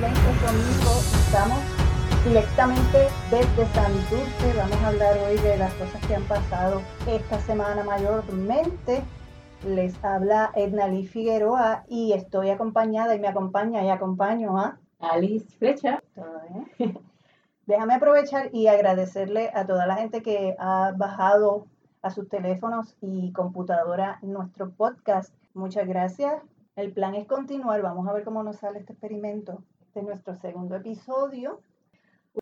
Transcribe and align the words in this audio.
2020 0.00 0.46
domingo. 0.46 0.92
Estamos 1.26 1.58
directamente 2.24 3.08
desde 3.30 3.66
Santurce. 3.74 4.56
Vamos 4.56 4.76
a 4.76 4.88
hablar 4.88 5.18
hoy 5.18 5.36
de 5.36 5.58
las 5.58 5.74
cosas 5.74 6.06
que 6.06 6.14
han 6.14 6.22
pasado 6.22 6.80
esta 7.06 7.38
semana 7.40 7.84
mayormente. 7.84 9.02
Les 9.68 10.02
habla 10.02 10.52
Edna 10.54 10.88
Lee 10.88 11.06
Figueroa 11.06 11.84
y 11.86 12.14
estoy 12.14 12.48
acompañada 12.48 13.14
y 13.14 13.20
me 13.20 13.28
acompaña 13.28 13.84
y 13.84 13.90
acompaño 13.90 14.56
a 14.58 14.78
Alice 15.00 15.54
Flecha. 15.58 16.02
Déjame 17.66 17.94
aprovechar 17.94 18.48
y 18.54 18.68
agradecerle 18.68 19.50
a 19.52 19.66
toda 19.66 19.86
la 19.86 19.96
gente 19.96 20.22
que 20.22 20.56
ha 20.58 20.94
bajado 20.96 21.66
a 22.00 22.08
sus 22.08 22.26
teléfonos 22.26 22.96
y 23.02 23.32
computadora 23.32 24.18
nuestro 24.22 24.70
podcast. 24.70 25.34
Muchas 25.52 25.86
gracias. 25.86 26.42
El 26.74 26.90
plan 26.94 27.14
es 27.14 27.26
continuar. 27.26 27.82
Vamos 27.82 28.08
a 28.08 28.14
ver 28.14 28.24
cómo 28.24 28.42
nos 28.42 28.56
sale 28.56 28.78
este 28.78 28.94
experimento. 28.94 29.62
Este 29.90 29.98
es 29.98 30.06
nuestro 30.06 30.36
segundo 30.36 30.76
episodio. 30.76 31.62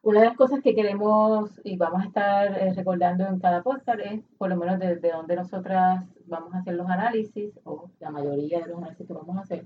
Una 0.03 0.21
de 0.21 0.27
las 0.27 0.37
cosas 0.37 0.61
que 0.61 0.75
queremos 0.75 1.59
y 1.65 1.79
vamos 1.79 2.03
a 2.03 2.05
estar 2.05 2.53
eh, 2.59 2.75
recordando 2.75 3.27
en 3.27 3.39
cada 3.41 3.63
podcast 3.63 4.01
es 4.01 4.21
por 4.37 4.51
lo 4.51 4.57
menos 4.59 4.79
desde 4.79 5.13
donde 5.13 5.35
nosotras 5.35 6.05
vamos 6.27 6.53
a 6.53 6.59
hacer 6.59 6.75
los 6.75 6.87
análisis, 6.91 7.59
o 7.65 7.89
la 8.01 8.11
mayoría 8.11 8.61
de 8.61 8.67
los 8.67 8.77
análisis 8.77 9.07
que 9.07 9.15
vamos 9.15 9.39
a 9.39 9.41
hacer. 9.41 9.65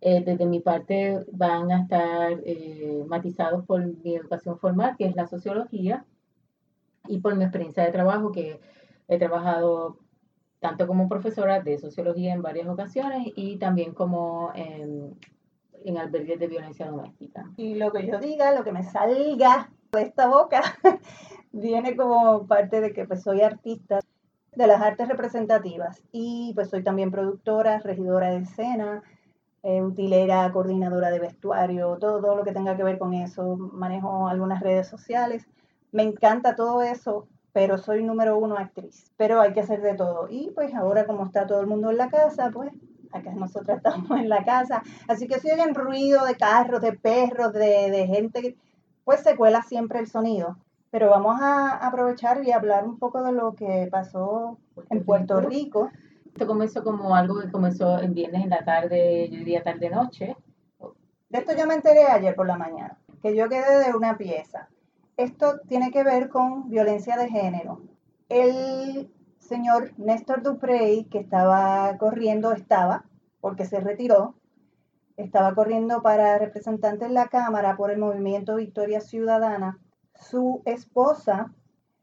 Eh, 0.00 0.24
desde 0.24 0.46
mi 0.46 0.58
parte 0.58 1.24
van 1.30 1.70
a 1.70 1.82
estar 1.82 2.40
eh, 2.44 3.04
matizados 3.06 3.64
por 3.66 3.86
mi 4.02 4.16
educación 4.16 4.58
formal, 4.58 4.96
que 4.98 5.06
es 5.06 5.14
la 5.14 5.28
sociología, 5.28 6.04
y 7.06 7.20
por 7.20 7.36
mi 7.36 7.44
experiencia 7.44 7.84
de 7.84 7.92
trabajo, 7.92 8.32
que 8.32 8.58
he 9.06 9.18
trabajado 9.20 9.96
tanto 10.58 10.88
como 10.88 11.08
profesora 11.08 11.60
de 11.60 11.78
sociología 11.78 12.34
en 12.34 12.42
varias 12.42 12.66
ocasiones 12.66 13.32
y 13.36 13.58
también 13.58 13.94
como 13.94 14.50
en, 14.56 15.16
en 15.84 15.98
albergues 15.98 16.38
de 16.38 16.48
violencia 16.48 16.86
doméstica. 16.86 17.50
Y 17.56 17.74
lo 17.74 17.92
que 17.92 18.06
yo 18.06 18.18
diga, 18.18 18.52
lo 18.52 18.64
que 18.64 18.72
me 18.72 18.82
salga 18.82 19.70
de 19.92 20.02
esta 20.02 20.26
boca, 20.26 20.62
viene 21.52 21.96
como 21.96 22.46
parte 22.46 22.80
de 22.80 22.92
que 22.92 23.04
pues 23.06 23.22
soy 23.22 23.42
artista 23.42 24.00
de 24.54 24.66
las 24.66 24.82
artes 24.82 25.08
representativas 25.08 26.02
y 26.12 26.52
pues 26.54 26.70
soy 26.70 26.82
también 26.82 27.10
productora, 27.10 27.78
regidora 27.78 28.30
de 28.30 28.38
escena, 28.38 29.02
eh, 29.62 29.80
utilera, 29.80 30.50
coordinadora 30.52 31.10
de 31.10 31.20
vestuario, 31.20 31.96
todo, 31.98 32.20
todo 32.20 32.36
lo 32.36 32.44
que 32.44 32.52
tenga 32.52 32.76
que 32.76 32.84
ver 32.84 32.98
con 32.98 33.14
eso. 33.14 33.56
Manejo 33.56 34.28
algunas 34.28 34.60
redes 34.60 34.88
sociales. 34.88 35.46
Me 35.92 36.02
encanta 36.02 36.56
todo 36.56 36.82
eso, 36.82 37.28
pero 37.52 37.78
soy 37.78 38.02
número 38.02 38.38
uno 38.38 38.56
actriz. 38.56 39.12
Pero 39.16 39.40
hay 39.40 39.52
que 39.52 39.60
hacer 39.60 39.80
de 39.80 39.94
todo. 39.94 40.26
Y 40.28 40.50
pues 40.54 40.74
ahora 40.74 41.06
como 41.06 41.26
está 41.26 41.46
todo 41.46 41.60
el 41.60 41.66
mundo 41.66 41.90
en 41.90 41.98
la 41.98 42.10
casa, 42.10 42.50
pues 42.52 42.72
acá 43.12 43.32
nosotros 43.32 43.76
estamos 43.76 44.10
en 44.18 44.28
la 44.28 44.44
casa. 44.44 44.82
Así 45.08 45.26
que 45.28 45.40
si 45.40 45.50
oyen 45.50 45.74
ruido 45.74 46.24
de 46.24 46.36
carros, 46.36 46.80
de 46.80 46.92
perros, 46.92 47.52
de, 47.52 47.90
de 47.90 48.06
gente, 48.06 48.56
pues 49.04 49.20
se 49.20 49.36
cuela 49.36 49.62
siempre 49.62 49.98
el 49.98 50.08
sonido. 50.08 50.56
Pero 50.90 51.08
vamos 51.08 51.40
a 51.40 51.86
aprovechar 51.86 52.44
y 52.44 52.52
hablar 52.52 52.84
un 52.84 52.98
poco 52.98 53.22
de 53.22 53.32
lo 53.32 53.54
que 53.54 53.88
pasó 53.90 54.58
en 54.90 55.04
Puerto 55.04 55.40
Rico. 55.40 55.90
Esto 56.26 56.46
comenzó 56.46 56.82
como 56.84 57.14
algo 57.14 57.40
que 57.40 57.50
comenzó 57.50 57.98
en 57.98 58.14
viernes 58.14 58.44
en 58.44 58.50
la 58.50 58.64
tarde, 58.64 59.28
yo 59.30 59.38
diría 59.38 59.62
tarde-noche. 59.62 60.36
De 61.28 61.38
esto 61.38 61.52
yo 61.56 61.66
me 61.66 61.74
enteré 61.74 62.04
ayer 62.04 62.34
por 62.34 62.46
la 62.46 62.56
mañana, 62.56 62.98
que 63.22 63.34
yo 63.34 63.48
quedé 63.48 63.86
de 63.86 63.96
una 63.96 64.18
pieza. 64.18 64.68
Esto 65.16 65.60
tiene 65.66 65.90
que 65.90 66.04
ver 66.04 66.28
con 66.28 66.68
violencia 66.68 67.16
de 67.16 67.28
género. 67.28 67.80
El 68.28 69.10
señor 69.42 69.92
Néstor 69.98 70.42
Duprey, 70.42 71.04
que 71.04 71.18
estaba 71.18 71.96
corriendo, 71.98 72.52
estaba, 72.52 73.04
porque 73.40 73.64
se 73.64 73.80
retiró, 73.80 74.34
estaba 75.16 75.54
corriendo 75.54 76.00
para 76.00 76.38
representante 76.38 77.04
en 77.04 77.14
la 77.14 77.28
Cámara 77.28 77.76
por 77.76 77.90
el 77.90 77.98
movimiento 77.98 78.56
Victoria 78.56 79.00
Ciudadana. 79.00 79.78
Su 80.14 80.62
esposa, 80.64 81.52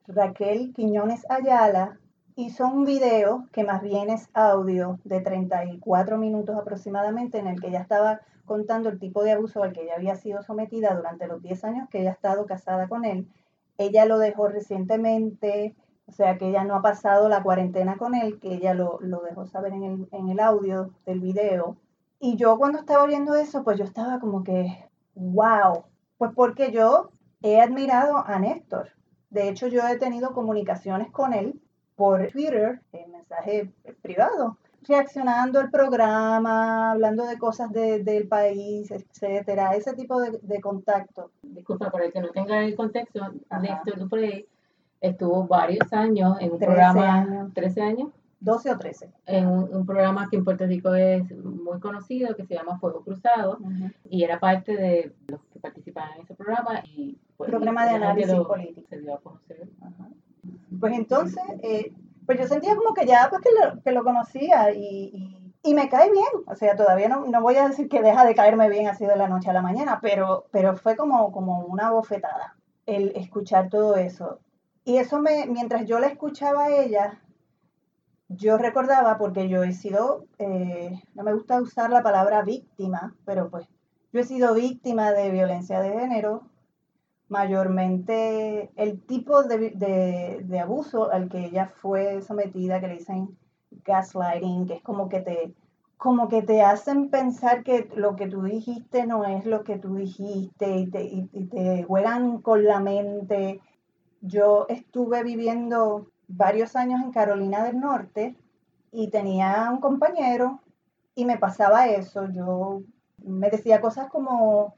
Raquel 0.08 0.74
Quiñones 0.74 1.26
Ayala, 1.30 2.00
hizo 2.36 2.68
un 2.68 2.86
video 2.86 3.48
que 3.52 3.64
más 3.64 3.82
bien 3.82 4.10
es 4.10 4.30
audio 4.34 5.00
de 5.04 5.22
34 5.22 6.18
minutos 6.18 6.56
aproximadamente 6.58 7.40
en 7.40 7.48
el 7.48 7.60
que 7.60 7.68
ella 7.68 7.82
estaba 7.82 8.22
contando 8.46 8.90
el 8.90 9.00
tipo 9.00 9.24
de 9.24 9.34
abuso 9.34 9.64
al 9.64 9.74
que 9.74 9.84
ella 9.84 9.96
había 9.96 10.16
sido 10.16 10.42
sometida 10.42 10.96
durante 10.96 11.28
los 11.28 11.42
10 11.42 11.64
años 11.66 11.90
que 11.90 12.02
ella 12.02 12.12
ha 12.12 12.14
estado 12.14 12.46
casada 12.46 12.88
con 12.88 13.06
él. 13.06 13.28
Ella 13.78 14.06
lo 14.06 14.20
dejó 14.20 14.48
recientemente, 14.48 15.76
o 16.10 16.12
sea 16.12 16.40
que 16.40 16.50
ella 16.50 16.64
no 16.64 16.76
ha 16.76 16.82
pasado 16.82 17.30
la 17.30 17.44
cuarentena 17.44 17.96
con 17.98 18.16
él, 18.16 18.40
que 18.40 18.56
ella 18.56 18.74
lo, 18.74 19.00
lo 19.02 19.22
dejó 19.22 19.46
saber 19.46 19.74
en 19.74 19.84
el, 19.84 20.10
en 20.12 20.30
el 20.30 20.40
audio 20.40 20.90
del 21.06 21.20
video. 21.20 21.78
Y 22.20 22.36
yo 22.36 22.58
cuando 22.58 22.80
estaba 22.80 23.04
oyendo 23.04 23.36
eso, 23.36 23.64
pues 23.64 23.78
yo 23.78 23.86
estaba 23.86 24.20
como 24.20 24.44
que, 24.44 24.90
wow, 25.14 25.84
pues 26.18 26.32
porque 26.36 26.72
yo 26.72 27.12
he 27.44 27.62
admirado 27.62 28.18
a 28.26 28.40
Néstor. 28.40 28.90
De 29.30 29.50
hecho, 29.50 29.68
yo 29.68 29.88
he 29.88 29.98
tenido 29.98 30.34
comunicaciones 30.34 31.12
con 31.12 31.34
él 31.34 31.62
por 31.96 32.28
Twitter, 32.32 32.82
en 32.92 33.12
mensaje 33.12 33.72
privado, 34.02 34.58
reaccionando 34.88 35.60
al 35.60 35.70
programa, 35.70 36.92
hablando 36.92 37.26
de 37.28 37.38
cosas 37.38 37.72
de, 37.72 38.04
del 38.04 38.28
país, 38.28 38.90
etcétera, 38.90 39.76
ese 39.76 39.94
tipo 39.94 40.20
de, 40.20 40.40
de, 40.42 40.60
contacto. 40.60 41.30
Disculpa, 41.44 41.92
para 41.92 42.06
el 42.06 42.14
que 42.14 42.22
no 42.22 42.32
tenga 42.32 42.64
el 42.64 42.76
contexto, 42.76 43.22
Ajá. 43.50 43.62
Néstor 43.62 44.00
Duprey 44.00 44.48
estuvo 45.02 45.48
varios 45.48 45.92
años 45.94 46.38
en 46.40 46.52
un 46.52 46.60
programa, 46.60 47.22
años. 47.22 47.54
13 47.54 47.82
años. 47.82 48.10
12 48.42 48.72
o 48.72 48.78
13. 48.78 49.12
En 49.26 49.48
un, 49.48 49.76
un, 49.76 49.86
programa 49.86 50.30
que 50.30 50.38
en 50.38 50.46
Puerto 50.46 50.66
Rico 50.66 50.94
es 50.94 51.30
muy 51.44 51.80
conocido, 51.80 52.36
que 52.36 52.46
se 52.46 52.56
llama 52.56 52.80
Fuego 52.80 53.04
Cruzado, 53.04 53.58
uh 53.60 53.66
-huh. 53.66 53.94
y 54.10 54.24
era 54.24 54.40
parte 54.40 54.78
de 54.78 55.14
los 55.28 55.42
que 55.52 55.60
participaban 55.60 56.16
en 56.16 56.22
ese 56.22 56.36
programa. 56.36 56.82
y 56.86 57.18
pues, 57.36 57.50
Programa 57.50 57.86
de 57.86 57.96
análisis 57.96 58.34
lo, 58.34 58.48
político. 58.48 58.88
Se 58.90 59.02
dio 59.02 59.16
a 59.16 59.20
conocer. 59.20 59.68
Uh 59.82 59.86
-huh. 59.86 60.80
Pues 60.80 60.94
entonces, 60.94 61.44
eh, 61.64 61.92
pues 62.26 62.40
yo 62.40 62.48
sentía 62.48 62.76
como 62.76 62.94
que 62.94 63.06
ya 63.06 63.28
pues 63.30 63.42
que 63.42 63.50
lo, 63.52 63.82
que 63.82 63.92
lo 63.92 64.04
conocía 64.04 64.72
y, 64.72 65.12
y, 65.14 65.54
y, 65.64 65.74
me 65.74 65.90
cae 65.90 66.10
bien. 66.10 66.44
O 66.48 66.56
sea, 66.56 66.78
todavía 66.78 67.10
no, 67.10 67.26
no 67.26 67.42
voy 67.42 67.56
a 67.56 67.68
decir 67.68 67.90
que 67.90 68.02
deja 68.02 68.26
de 68.26 68.36
caerme 68.36 68.70
bien 68.70 68.88
así 68.88 69.06
de 69.06 69.18
la 69.18 69.28
noche 69.28 69.50
a 69.50 69.54
la 69.54 69.62
mañana, 69.62 70.00
pero, 70.02 70.46
pero 70.52 70.78
fue 70.78 70.96
como, 70.96 71.32
como 71.34 71.66
una 71.66 71.92
bofetada 71.92 72.56
el 72.86 73.12
escuchar 73.16 73.70
todo 73.70 73.96
eso. 73.96 74.40
Y 74.84 74.98
eso 74.98 75.22
me, 75.22 75.46
mientras 75.48 75.86
yo 75.86 76.00
la 76.00 76.08
escuchaba 76.08 76.66
a 76.66 76.76
ella, 76.76 77.22
yo 78.30 78.58
recordaba, 78.58 79.18
porque 79.18 79.50
yo 79.50 79.64
he 79.64 79.74
sido, 79.74 80.26
eh, 80.38 81.02
no 81.16 81.24
me 81.24 81.34
gusta 81.34 81.62
usar 81.62 81.90
la 81.90 82.04
palabra 82.04 82.44
víctima, 82.44 83.16
pero 83.26 83.50
pues 83.50 83.68
yo 84.14 84.22
he 84.22 84.24
sido 84.24 84.54
víctima 84.54 85.12
de 85.12 85.32
violencia 85.32 85.82
de 85.82 85.92
género, 85.92 86.44
mayormente 87.28 88.72
el 88.76 89.02
tipo 89.02 89.44
de, 89.44 89.72
de, 90.44 90.60
abuso 90.60 91.12
al 91.12 91.30
que 91.30 91.46
ella 91.46 91.72
fue 91.82 92.22
sometida, 92.22 92.80
que 92.80 92.88
le 92.88 92.98
dicen 92.98 93.38
gaslighting, 93.86 94.68
que 94.68 94.76
es 94.76 94.82
como 94.82 95.10
que 95.10 95.22
te 95.22 95.54
como 95.98 96.30
que 96.30 96.42
te 96.42 96.62
hacen 96.62 97.10
pensar 97.10 97.62
que 97.64 97.90
lo 97.94 98.16
que 98.16 98.28
tú 98.28 98.44
dijiste 98.44 99.06
no 99.06 99.26
es 99.26 99.46
lo 99.46 99.66
que 99.66 99.78
tú 99.78 99.96
dijiste 99.96 100.78
y 100.78 100.90
te, 100.90 101.04
y, 101.04 101.30
y 101.34 101.46
te 101.48 101.84
juegan 101.84 102.42
con 102.42 102.64
la 102.64 102.80
mente. 102.80 103.60
Yo 104.22 104.66
estuve 104.70 105.24
viviendo 105.24 106.12
varios 106.28 106.76
años 106.76 107.02
en 107.02 107.12
Carolina 107.12 107.64
del 107.64 107.80
Norte 107.80 108.36
y 108.92 109.10
tenía 109.10 109.70
un 109.72 109.80
compañero 109.80 110.62
y 111.16 111.26
me 111.26 111.38
pasaba 111.38 111.88
eso. 111.88 112.28
Yo 112.32 112.82
me 113.24 113.50
decía 113.50 113.82
cosas 113.82 114.10
como, 114.10 114.76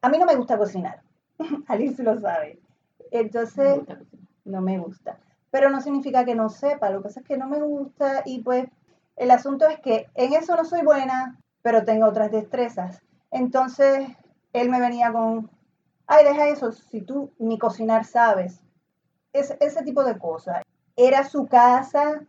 a 0.00 0.08
mí 0.08 0.18
no 0.18 0.26
me 0.26 0.36
gusta 0.36 0.58
cocinar. 0.58 1.02
Alice 1.66 2.02
lo 2.02 2.18
sabe. 2.18 2.60
Entonces, 3.10 3.80
no 4.44 4.60
me 4.60 4.78
gusta. 4.78 5.18
Pero 5.50 5.70
no 5.70 5.80
significa 5.80 6.24
que 6.24 6.34
no 6.34 6.48
sepa, 6.48 6.90
lo 6.90 6.98
que 6.98 7.04
pasa 7.04 7.20
es 7.20 7.26
que 7.26 7.36
no 7.36 7.46
me 7.46 7.60
gusta 7.60 8.22
y 8.24 8.42
pues 8.42 8.68
el 9.16 9.30
asunto 9.30 9.68
es 9.68 9.78
que 9.80 10.08
en 10.14 10.32
eso 10.32 10.56
no 10.56 10.64
soy 10.64 10.82
buena, 10.82 11.38
pero 11.60 11.84
tengo 11.84 12.06
otras 12.06 12.30
destrezas. 12.30 13.02
Entonces, 13.30 14.08
él 14.52 14.70
me 14.70 14.80
venía 14.80 15.12
con, 15.12 15.50
ay, 16.06 16.24
deja 16.24 16.48
eso, 16.48 16.72
si 16.72 17.02
tú 17.02 17.30
ni 17.38 17.58
cocinar 17.58 18.04
sabes. 18.04 18.61
Es, 19.32 19.56
ese 19.60 19.82
tipo 19.82 20.04
de 20.04 20.18
cosas. 20.18 20.62
Era 20.96 21.24
su 21.24 21.46
casa, 21.46 22.22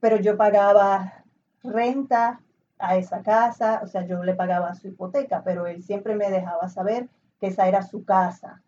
pero 0.00 0.16
yo 0.16 0.36
pagaba 0.36 1.24
renta 1.62 2.40
a 2.78 2.96
esa 2.96 3.22
casa, 3.22 3.80
o 3.82 3.86
sea, 3.86 4.04
yo 4.06 4.22
le 4.24 4.34
pagaba 4.34 4.74
su 4.74 4.88
hipoteca, 4.88 5.42
pero 5.44 5.66
él 5.66 5.82
siempre 5.82 6.16
me 6.16 6.30
dejaba 6.30 6.68
saber 6.68 7.08
que 7.40 7.46
esa 7.46 7.68
era 7.68 7.82
su 7.82 8.04
casa. 8.04 8.60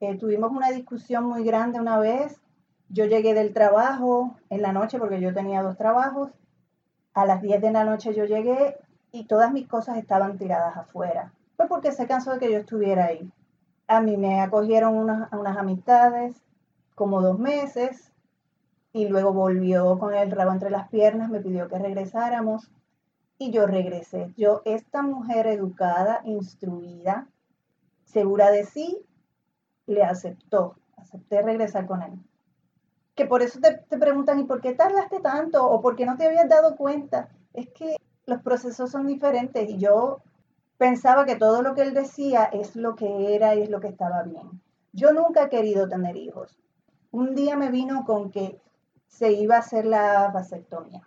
Eh, 0.00 0.16
tuvimos 0.18 0.50
una 0.50 0.70
discusión 0.70 1.24
muy 1.24 1.44
grande 1.44 1.78
una 1.78 1.98
vez. 1.98 2.40
Yo 2.88 3.04
llegué 3.04 3.34
del 3.34 3.52
trabajo 3.52 4.36
en 4.50 4.62
la 4.62 4.72
noche, 4.72 4.98
porque 4.98 5.20
yo 5.20 5.32
tenía 5.32 5.62
dos 5.62 5.76
trabajos. 5.76 6.30
A 7.14 7.26
las 7.26 7.42
10 7.42 7.60
de 7.60 7.70
la 7.70 7.84
noche 7.84 8.14
yo 8.14 8.24
llegué 8.24 8.76
y 9.12 9.26
todas 9.26 9.52
mis 9.52 9.68
cosas 9.68 9.98
estaban 9.98 10.38
tiradas 10.38 10.76
afuera. 10.76 11.32
Fue 11.56 11.68
porque 11.68 11.92
se 11.92 12.06
cansó 12.06 12.32
de 12.32 12.38
que 12.38 12.50
yo 12.50 12.58
estuviera 12.58 13.04
ahí. 13.04 13.30
A 13.86 14.00
mí 14.00 14.16
me 14.16 14.40
acogieron 14.40 14.96
unas, 14.96 15.30
unas 15.32 15.56
amistades 15.56 16.42
como 17.02 17.20
dos 17.20 17.36
meses 17.36 18.12
y 18.92 19.08
luego 19.08 19.32
volvió 19.32 19.98
con 19.98 20.14
el 20.14 20.30
rabo 20.30 20.52
entre 20.52 20.70
las 20.70 20.88
piernas, 20.88 21.30
me 21.30 21.40
pidió 21.40 21.66
que 21.66 21.76
regresáramos 21.76 22.70
y 23.38 23.50
yo 23.50 23.66
regresé. 23.66 24.32
Yo, 24.36 24.62
esta 24.64 25.02
mujer 25.02 25.48
educada, 25.48 26.20
instruida, 26.22 27.26
segura 28.04 28.52
de 28.52 28.66
sí, 28.66 29.04
le 29.86 30.04
aceptó, 30.04 30.76
acepté 30.96 31.42
regresar 31.42 31.86
con 31.86 32.02
él. 32.02 32.12
Que 33.16 33.26
por 33.26 33.42
eso 33.42 33.58
te, 33.58 33.78
te 33.78 33.98
preguntan, 33.98 34.38
¿y 34.38 34.44
por 34.44 34.60
qué 34.60 34.72
tardaste 34.72 35.18
tanto? 35.18 35.68
¿O 35.68 35.80
por 35.80 35.96
qué 35.96 36.06
no 36.06 36.16
te 36.16 36.26
habías 36.26 36.48
dado 36.48 36.76
cuenta? 36.76 37.30
Es 37.52 37.68
que 37.70 37.96
los 38.26 38.42
procesos 38.42 38.92
son 38.92 39.08
diferentes 39.08 39.68
y 39.68 39.76
yo 39.78 40.22
pensaba 40.78 41.26
que 41.26 41.34
todo 41.34 41.62
lo 41.62 41.74
que 41.74 41.82
él 41.82 41.94
decía 41.94 42.44
es 42.44 42.76
lo 42.76 42.94
que 42.94 43.34
era 43.34 43.56
y 43.56 43.62
es 43.62 43.70
lo 43.70 43.80
que 43.80 43.88
estaba 43.88 44.22
bien. 44.22 44.62
Yo 44.92 45.12
nunca 45.12 45.42
he 45.42 45.48
querido 45.48 45.88
tener 45.88 46.16
hijos. 46.16 46.61
Un 47.12 47.34
día 47.34 47.56
me 47.56 47.70
vino 47.70 48.04
con 48.04 48.30
que 48.30 48.58
se 49.06 49.32
iba 49.32 49.56
a 49.56 49.60
hacer 49.60 49.84
la 49.84 50.28
vasectomía. 50.28 51.06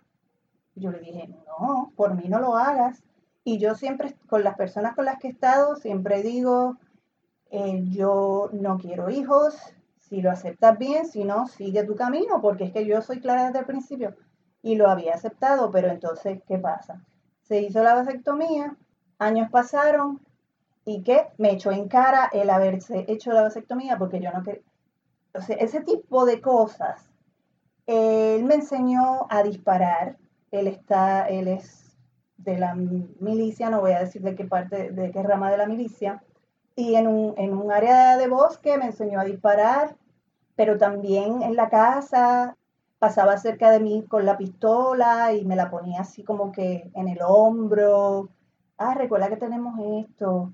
Yo 0.76 0.92
le 0.92 1.00
dije, 1.00 1.28
no, 1.46 1.92
por 1.96 2.14
mí 2.14 2.28
no 2.28 2.38
lo 2.38 2.56
hagas. 2.56 3.02
Y 3.42 3.58
yo 3.58 3.74
siempre, 3.74 4.16
con 4.28 4.44
las 4.44 4.56
personas 4.56 4.94
con 4.94 5.04
las 5.04 5.18
que 5.18 5.26
he 5.28 5.30
estado, 5.32 5.74
siempre 5.76 6.22
digo, 6.22 6.78
eh, 7.50 7.82
yo 7.88 8.50
no 8.52 8.78
quiero 8.78 9.10
hijos, 9.10 9.56
si 9.98 10.22
lo 10.22 10.30
aceptas 10.30 10.78
bien, 10.78 11.06
si 11.06 11.24
no, 11.24 11.48
sigue 11.48 11.82
tu 11.84 11.96
camino, 11.96 12.40
porque 12.40 12.64
es 12.64 12.72
que 12.72 12.86
yo 12.86 13.02
soy 13.02 13.20
clara 13.20 13.46
desde 13.46 13.60
el 13.60 13.66
principio 13.66 14.14
y 14.62 14.76
lo 14.76 14.88
había 14.88 15.14
aceptado, 15.14 15.70
pero 15.72 15.88
entonces, 15.88 16.40
¿qué 16.46 16.58
pasa? 16.58 17.04
Se 17.42 17.60
hizo 17.60 17.82
la 17.82 17.94
vasectomía, 17.94 18.76
años 19.18 19.50
pasaron 19.50 20.20
y 20.84 21.02
que 21.02 21.26
me 21.38 21.52
echó 21.52 21.72
en 21.72 21.88
cara 21.88 22.30
el 22.32 22.50
haberse 22.50 23.04
hecho 23.08 23.32
la 23.32 23.42
vasectomía 23.42 23.98
porque 23.98 24.20
yo 24.20 24.30
no 24.32 24.42
quería, 24.44 24.62
sea, 25.40 25.56
ese 25.56 25.80
tipo 25.80 26.24
de 26.26 26.40
cosas. 26.40 27.10
Él 27.86 28.44
me 28.44 28.56
enseñó 28.56 29.26
a 29.30 29.42
disparar, 29.42 30.16
él 30.50 30.66
está, 30.66 31.28
él 31.28 31.48
es 31.48 31.96
de 32.38 32.58
la 32.58 32.74
milicia, 32.74 33.70
no 33.70 33.80
voy 33.80 33.92
a 33.92 34.00
decir 34.00 34.22
de 34.22 34.34
qué 34.34 34.44
parte, 34.44 34.90
de 34.90 35.10
qué 35.10 35.22
rama 35.22 35.50
de 35.50 35.56
la 35.56 35.66
milicia, 35.66 36.22
y 36.74 36.94
en 36.94 37.06
un, 37.06 37.34
en 37.38 37.54
un 37.54 37.72
área 37.72 38.16
de 38.16 38.28
bosque 38.28 38.76
me 38.76 38.86
enseñó 38.86 39.20
a 39.20 39.24
disparar, 39.24 39.96
pero 40.56 40.76
también 40.78 41.42
en 41.42 41.56
la 41.56 41.68
casa 41.68 42.56
pasaba 42.98 43.36
cerca 43.38 43.70
de 43.70 43.80
mí 43.80 44.04
con 44.08 44.24
la 44.24 44.36
pistola 44.36 45.32
y 45.32 45.44
me 45.44 45.56
la 45.56 45.70
ponía 45.70 46.00
así 46.00 46.22
como 46.24 46.52
que 46.52 46.90
en 46.94 47.08
el 47.08 47.18
hombro. 47.26 48.30
Ah, 48.78 48.94
recuerda 48.94 49.28
que 49.28 49.36
tenemos 49.36 49.78
esto. 50.04 50.52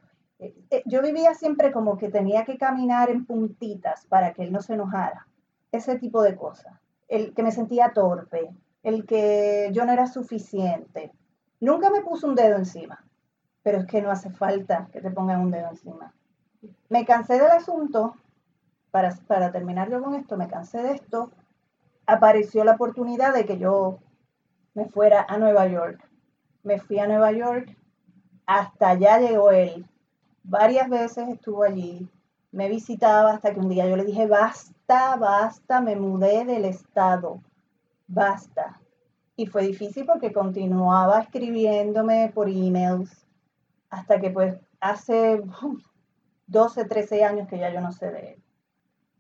Eh, 0.71 0.83
yo 0.87 1.03
vivía 1.03 1.35
siempre 1.35 1.73
como 1.73 1.97
que 1.97 2.11
tenía 2.11 2.45
que 2.45 2.59
caminar 2.59 3.11
en 3.11 3.25
puntitas 3.25 4.07
para 4.07 4.33
que 4.33 4.43
él 4.43 4.53
no 4.53 4.61
se 4.61 4.75
enojara. 4.75 5.27
Ese 5.71 5.99
tipo 5.99 6.23
de 6.23 6.37
cosas. 6.37 6.75
El 7.09 7.35
que 7.35 7.43
me 7.43 7.53
sentía 7.53 7.93
torpe, 7.93 8.51
el 8.83 9.07
que 9.07 9.71
yo 9.73 9.85
no 9.85 9.93
era 9.93 10.07
suficiente. 10.07 11.13
Nunca 11.61 11.91
me 11.91 12.03
puso 12.03 12.27
un 12.27 12.35
dedo 12.35 12.57
encima, 12.57 13.05
pero 13.63 13.79
es 13.79 13.87
que 13.87 14.03
no 14.03 14.11
hace 14.11 14.31
falta 14.31 14.89
que 14.93 15.01
te 15.01 15.11
pongan 15.11 15.41
un 15.41 15.51
dedo 15.51 15.69
encima. 15.69 16.13
Me 16.89 17.05
cansé 17.05 17.35
del 17.35 17.51
asunto, 17.51 18.17
para, 18.91 19.15
para 19.27 19.53
terminar 19.53 19.91
yo 19.91 20.03
con 20.03 20.15
esto, 20.15 20.37
me 20.37 20.49
cansé 20.49 20.83
de 20.83 20.93
esto 20.93 21.31
apareció 22.07 22.65
la 22.65 22.73
oportunidad 22.73 23.35
de 23.35 23.45
que 23.45 23.59
yo 23.59 23.99
me 24.75 24.87
fuera 24.87 25.25
a 25.29 25.39
Nueva 25.39 25.67
York. 25.67 26.09
Me 26.63 26.79
fui 26.79 26.99
a 26.99 27.07
Nueva 27.07 27.33
York, 27.33 27.77
hasta 28.47 28.91
allá 28.91 29.19
llegó 29.19 29.51
él. 29.51 29.87
Varias 30.45 30.89
veces 30.89 31.29
estuvo 31.29 31.63
allí, 31.63 32.09
me 32.51 32.69
visitaba 32.69 33.33
hasta 33.33 33.53
que 33.53 33.61
un 33.61 33.69
día 33.69 33.89
yo 33.89 33.97
le 33.97 34.05
dije, 34.05 34.27
basta, 34.27 35.17
basta, 35.17 35.81
me 35.81 35.97
mudé 35.97 36.45
del 36.45 36.65
estado, 36.65 37.41
basta. 38.07 38.81
Y 39.37 39.47
fue 39.47 39.63
difícil 39.63 40.05
porque 40.05 40.33
continuaba 40.33 41.21
escribiéndome 41.21 42.31
por 42.35 42.49
emails 42.49 43.27
hasta 43.89 44.21
que 44.21 44.31
pues 44.31 44.55
hace 44.81 45.43
12, 46.47 46.85
13 46.85 47.25
años 47.25 47.49
que 47.49 47.59
ya 47.59 47.73
yo 47.73 47.81
no 47.81 47.93
sé 47.93 48.11
de 48.11 48.33
él. 48.33 48.43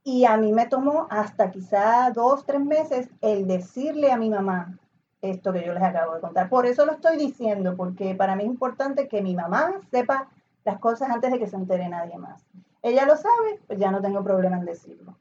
Y 0.04 0.24
a 0.24 0.36
mí 0.36 0.52
me 0.52 0.66
tomó 0.66 1.06
hasta 1.10 1.50
quizá 1.50 2.10
dos, 2.10 2.44
tres 2.44 2.60
meses 2.60 3.08
el 3.20 3.46
decirle 3.46 4.10
a 4.10 4.16
mi 4.16 4.28
mamá 4.28 4.78
esto 5.22 5.52
que 5.52 5.64
yo 5.64 5.72
les 5.72 5.82
acabo 5.82 6.14
de 6.14 6.20
contar. 6.20 6.48
Por 6.48 6.66
eso 6.66 6.84
lo 6.84 6.92
estoy 6.92 7.16
diciendo, 7.16 7.76
porque 7.76 8.14
para 8.14 8.34
mí 8.34 8.42
es 8.42 8.48
importante 8.48 9.06
que 9.06 9.22
mi 9.22 9.36
mamá 9.36 9.74
sepa 9.90 10.28
las 10.64 10.79
cosas 10.79 11.11
antes 11.11 11.31
de 11.31 11.38
que 11.38 11.47
se 11.47 11.56
entere 11.56 11.88
nadie 11.88 12.19
más. 12.19 12.47
Ella 12.82 13.06
lo 13.06 13.17
sabe, 13.17 13.61
pues 13.67 13.79
ya 13.79 13.91
no 13.91 14.00
tengo 14.00 14.23
problema 14.23 14.56
en 14.56 14.64
decirlo. 14.64 15.17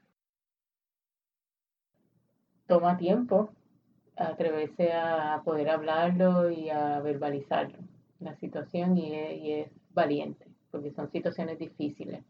Toma 2.66 2.96
tiempo 2.96 3.50
atreverse 4.16 4.92
a 4.92 5.42
poder 5.44 5.70
hablarlo 5.70 6.50
y 6.50 6.70
a 6.70 7.00
verbalizarlo, 7.00 7.78
la 8.20 8.34
situación, 8.36 8.96
y 8.96 9.52
es 9.52 9.70
valiente, 9.90 10.46
porque 10.70 10.90
son 10.92 11.10
situaciones 11.10 11.58
difíciles. 11.58 12.22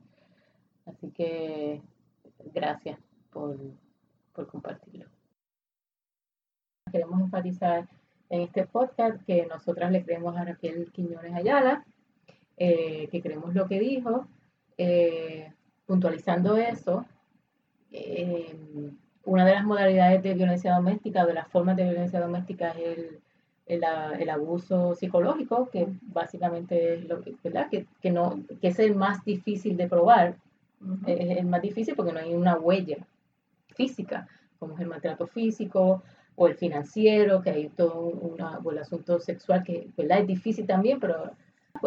Así 0.87 1.11
que 1.11 1.83
Gracias 2.53 2.99
por, 3.31 3.57
compartirlo. 4.51 5.07
Queremos 6.91 7.21
enfatizar 7.21 7.89
en 8.29 8.43
este 8.43 8.67
podcast 8.67 9.23
que 9.25 9.47
nosotras 9.47 9.93
le 9.93 10.05
creemos 10.05 10.37
a 10.37 10.45
Raquel 10.45 10.91
Quiñones 10.93 11.35
Ayala, 11.35 11.85
eh, 12.57 13.09
que 13.11 13.23
creemos 13.23 13.55
lo 13.55 13.67
que 13.67 13.81
dijo, 13.81 14.27
eh, 14.79 15.53
puntualizando 15.87 16.57
eso, 16.57 17.05
eh, 17.91 18.57
una 19.25 19.45
de 19.45 19.55
las 19.55 19.65
modalidades 19.65 20.23
de 20.23 20.35
violencia 20.35 20.75
doméstica, 20.75 21.25
de 21.27 21.35
las 21.35 21.49
formas 21.49 21.77
de 21.77 21.85
violencia 21.85 22.21
doméstica 22.21 22.71
es 22.71 22.99
el, 23.67 23.85
el, 24.21 24.31
abuso 24.31 24.95
psicológico, 24.95 25.71
que 25.71 25.87
básicamente 26.03 26.95
es 26.95 27.09
lo 27.09 27.21
que, 27.21 27.35
¿verdad? 27.43 27.69
Que, 27.71 27.87
que, 28.01 28.11
no, 28.11 28.43
que 28.61 28.69
es 28.69 28.79
el 28.79 28.95
más 28.95 29.25
difícil 29.25 29.77
de 29.77 29.89
probar, 29.89 30.37
es, 31.07 31.45
más 31.45 31.63
difícil 31.63 31.95
porque 31.95 32.13
no 32.13 32.19
hay 32.19 32.35
una 32.35 32.57
huella 32.57 32.99
física, 33.75 34.27
como 34.59 34.75
es 34.75 34.81
el 34.81 34.89
maltrato 34.89 35.27
físico 35.27 36.03
o 36.35 36.47
el 36.49 36.55
financiero, 36.55 37.43
que 37.43 37.51
hay 37.51 37.69
todo 37.69 38.01
una, 38.01 38.59
o 38.59 38.71
el 38.73 38.79
asunto 38.79 39.21
sexual 39.21 39.63
que 39.63 39.89
¿verdad? 39.97 40.21
es 40.21 40.27
difícil 40.27 40.67
también, 40.67 40.99
pero 40.99 41.33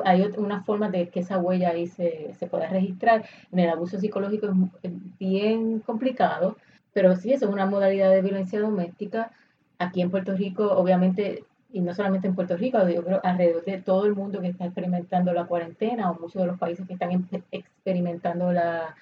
hay 0.03 0.23
una 0.37 0.63
forma 0.63 0.89
de 0.89 1.09
que 1.09 1.21
esa 1.21 1.37
huella 1.37 1.69
ahí 1.69 1.87
se, 1.87 2.33
se 2.33 2.47
pueda 2.47 2.67
registrar. 2.67 3.25
En 3.51 3.59
el 3.59 3.69
abuso 3.69 3.99
psicológico 3.99 4.47
es, 4.83 4.91
bien 5.19 5.79
complicado, 5.79 6.57
pero 6.93 7.15
sí, 7.15 7.33
es 7.33 7.41
una 7.43 7.65
modalidad 7.65 8.11
de 8.11 8.21
violencia 8.21 8.59
doméstica. 8.59 9.31
Aquí 9.79 10.01
en 10.01 10.11
Puerto 10.11 10.35
Rico, 10.35 10.71
obviamente, 10.71 11.43
y 11.71 11.81
no 11.81 11.93
solamente 11.93 12.27
en 12.27 12.35
Puerto 12.35 12.57
Rico, 12.57 12.87
yo 12.87 13.03
creo 13.03 13.19
alrededor 13.23 13.65
de 13.65 13.81
todo 13.81 14.05
el 14.05 14.15
mundo 14.15 14.41
que 14.41 14.47
está 14.47 14.65
experimentando 14.65 15.33
la 15.33 15.45
cuarentena 15.45 16.09
o 16.09 16.19
muchos 16.19 16.41
de 16.41 16.47
los 16.47 16.57
países 16.57 16.87
que 16.87 16.93
están 16.93 17.11
em, 17.11 17.25
experimentando 17.51 18.51
la, 18.53 18.95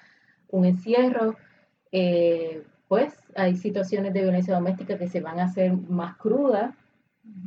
un 0.50 0.64
encierro, 0.64 1.36
eh, 1.92 2.62
pues 2.88 3.16
hay 3.36 3.56
situaciones 3.56 4.12
de 4.12 4.22
violencia 4.22 4.54
doméstica 4.54 4.98
que 4.98 5.08
se 5.08 5.20
van 5.20 5.38
a 5.38 5.44
hacer 5.44 5.72
más 5.72 6.16
crudas. 6.16 6.74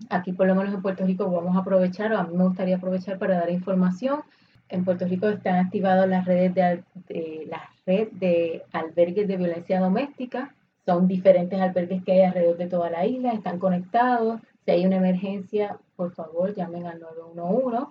Aquí 0.09 0.31
por 0.33 0.47
lo 0.47 0.55
menos 0.55 0.73
en 0.73 0.81
Puerto 0.81 1.05
Rico 1.05 1.29
vamos 1.29 1.55
a 1.55 1.59
aprovechar, 1.59 2.13
o 2.13 2.17
a 2.17 2.23
mí 2.23 2.35
me 2.35 2.45
gustaría 2.45 2.77
aprovechar 2.77 3.17
para 3.17 3.39
dar 3.39 3.49
información. 3.49 4.21
En 4.69 4.83
Puerto 4.83 5.05
Rico 5.05 5.27
están 5.29 5.55
activadas 5.55 6.07
las 6.09 6.25
redes 6.25 6.53
de, 6.53 6.83
de 7.07 7.47
la 7.49 7.69
de 7.85 8.63
albergues 8.73 9.27
de 9.27 9.37
violencia 9.37 9.79
doméstica. 9.79 10.53
Son 10.85 11.07
diferentes 11.07 11.59
albergues 11.59 12.03
que 12.03 12.13
hay 12.13 12.21
alrededor 12.21 12.57
de 12.57 12.67
toda 12.67 12.89
la 12.89 13.05
isla, 13.05 13.31
están 13.31 13.59
conectados 13.59 14.41
si 14.67 14.71
hay 14.71 14.85
una 14.85 14.97
emergencia, 14.97 15.79
por 15.95 16.11
favor 16.11 16.53
llamen 16.53 16.85
al 16.87 16.99
911, 16.99 17.87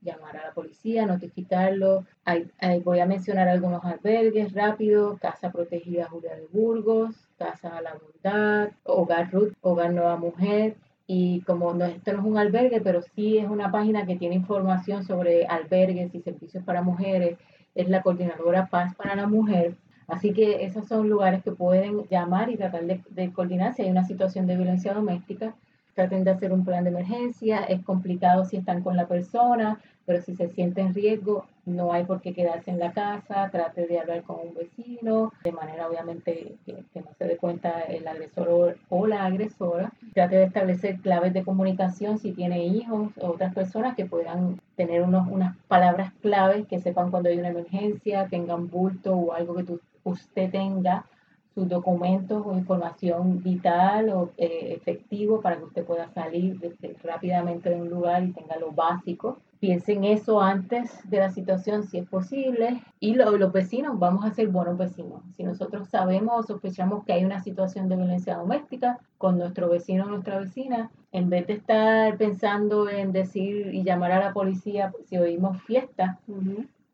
llamar 0.00 0.38
a 0.38 0.46
la 0.46 0.54
policía, 0.54 1.04
notificarlo. 1.04 2.06
voy 2.82 3.00
a 3.00 3.04
mencionar 3.04 3.46
algunos 3.46 3.84
albergues 3.84 4.54
rápido, 4.54 5.18
Casa 5.18 5.52
Protegida 5.52 6.08
Julia 6.08 6.34
de 6.34 6.46
Burgos, 6.46 7.28
Casa 7.36 7.78
La 7.82 7.92
Bondad, 7.92 8.70
Hogar 8.84 9.30
Ruth, 9.30 9.52
Hogar 9.60 9.92
Nueva 9.92 10.16
Mujer. 10.16 10.76
Y 11.06 11.42
como 11.42 11.74
no, 11.74 11.84
esto 11.84 12.12
no 12.12 12.20
es 12.20 12.24
un 12.24 12.38
albergue, 12.38 12.80
pero 12.80 13.02
sí 13.02 13.38
es 13.38 13.48
una 13.48 13.70
página 13.70 14.06
que 14.06 14.16
tiene 14.16 14.36
información 14.36 15.04
sobre 15.04 15.46
albergues 15.46 16.14
y 16.14 16.20
servicios 16.22 16.64
para 16.64 16.82
mujeres, 16.82 17.38
es 17.74 17.88
la 17.88 18.02
coordinadora 18.02 18.66
Paz 18.66 18.94
para 18.94 19.14
la 19.14 19.26
Mujer. 19.26 19.76
Así 20.06 20.32
que 20.32 20.64
esos 20.64 20.86
son 20.86 21.08
lugares 21.08 21.42
que 21.42 21.52
pueden 21.52 22.06
llamar 22.10 22.50
y 22.50 22.56
tratar 22.56 22.84
de, 22.84 23.00
de 23.10 23.32
coordinar 23.32 23.74
si 23.74 23.82
hay 23.82 23.90
una 23.90 24.04
situación 24.04 24.46
de 24.46 24.56
violencia 24.56 24.94
doméstica 24.94 25.54
traten 25.94 26.24
de 26.24 26.30
hacer 26.30 26.52
un 26.52 26.64
plan 26.64 26.84
de 26.84 26.90
emergencia. 26.90 27.64
Es 27.64 27.82
complicado 27.82 28.44
si 28.44 28.56
están 28.56 28.82
con 28.82 28.96
la 28.96 29.06
persona, 29.06 29.80
pero 30.06 30.20
si 30.22 30.34
se 30.34 30.48
siente 30.48 30.80
en 30.80 30.94
riesgo, 30.94 31.46
no 31.64 31.92
hay 31.92 32.04
por 32.04 32.20
qué 32.20 32.34
quedarse 32.34 32.70
en 32.70 32.78
la 32.78 32.92
casa. 32.92 33.48
Trate 33.50 33.86
de 33.86 33.98
hablar 33.98 34.22
con 34.22 34.36
un 34.36 34.54
vecino, 34.54 35.32
de 35.44 35.52
manera 35.52 35.88
obviamente 35.88 36.56
que, 36.66 37.00
no 37.00 37.08
se 37.16 37.24
dé 37.24 37.36
cuenta 37.36 37.80
el 37.82 38.06
agresor 38.06 38.76
o, 38.88 39.06
la 39.06 39.24
agresora. 39.24 39.92
Trate 40.12 40.36
de 40.36 40.44
establecer 40.44 40.98
claves 41.00 41.32
de 41.32 41.44
comunicación 41.44 42.18
si 42.18 42.32
tiene 42.32 42.66
hijos 42.66 43.10
o 43.20 43.28
otras 43.28 43.54
personas 43.54 43.96
que 43.96 44.04
puedan 44.04 44.60
tener 44.76 45.02
unos, 45.02 45.28
unas 45.28 45.56
palabras 45.68 46.12
claves 46.20 46.66
que 46.66 46.80
sepan 46.80 47.10
cuando 47.10 47.30
hay 47.30 47.38
una 47.38 47.48
emergencia, 47.48 48.28
tengan 48.28 48.68
bulto 48.68 49.14
o 49.14 49.32
algo 49.32 49.54
que 49.54 49.78
usted 50.04 50.50
tenga 50.50 51.06
sus 51.54 51.68
documentos 51.68 52.42
o 52.44 52.52
información 52.52 53.42
vital 53.42 54.08
o 54.10 54.30
eh, 54.36 54.74
efectivo 54.76 55.40
para 55.40 55.56
que 55.56 55.64
usted 55.64 55.84
pueda 55.84 56.08
salir 56.08 56.58
rápidamente 57.02 57.70
de 57.70 57.80
un 57.80 57.88
lugar 57.88 58.24
y 58.24 58.32
tenga 58.32 58.56
lo 58.58 58.72
básico. 58.72 59.38
piensen 59.60 60.04
eso 60.04 60.42
antes 60.42 60.90
de 61.08 61.18
la 61.18 61.30
situación 61.30 61.84
si 61.84 61.98
es 61.98 62.08
posible. 62.08 62.82
Y 63.00 63.14
los 63.14 63.52
vecinos, 63.52 63.98
vamos 63.98 64.24
a 64.24 64.34
ser 64.34 64.48
buenos 64.48 64.76
vecinos. 64.76 65.22
Si 65.36 65.44
nosotros 65.44 65.88
sabemos 65.88 66.34
o 66.38 66.42
sospechamos 66.42 67.04
que 67.04 67.14
hay 67.14 67.24
una 67.24 67.42
situación 67.42 67.88
de 67.88 67.96
violencia 67.96 68.36
doméstica 68.36 68.98
con 69.16 69.38
nuestro 69.38 69.70
vecino 69.70 70.04
o 70.04 70.08
nuestra 70.08 70.38
vecina, 70.40 70.90
en 71.12 71.30
vez 71.30 71.46
de 71.46 71.54
estar 71.54 72.18
pensando 72.18 72.90
en 72.90 73.12
decir 73.12 73.72
y 73.72 73.84
llamar 73.84 74.12
a 74.12 74.20
la 74.20 74.32
policía 74.32 74.92
si 75.06 75.16
oímos 75.16 75.62
fiesta, 75.62 76.18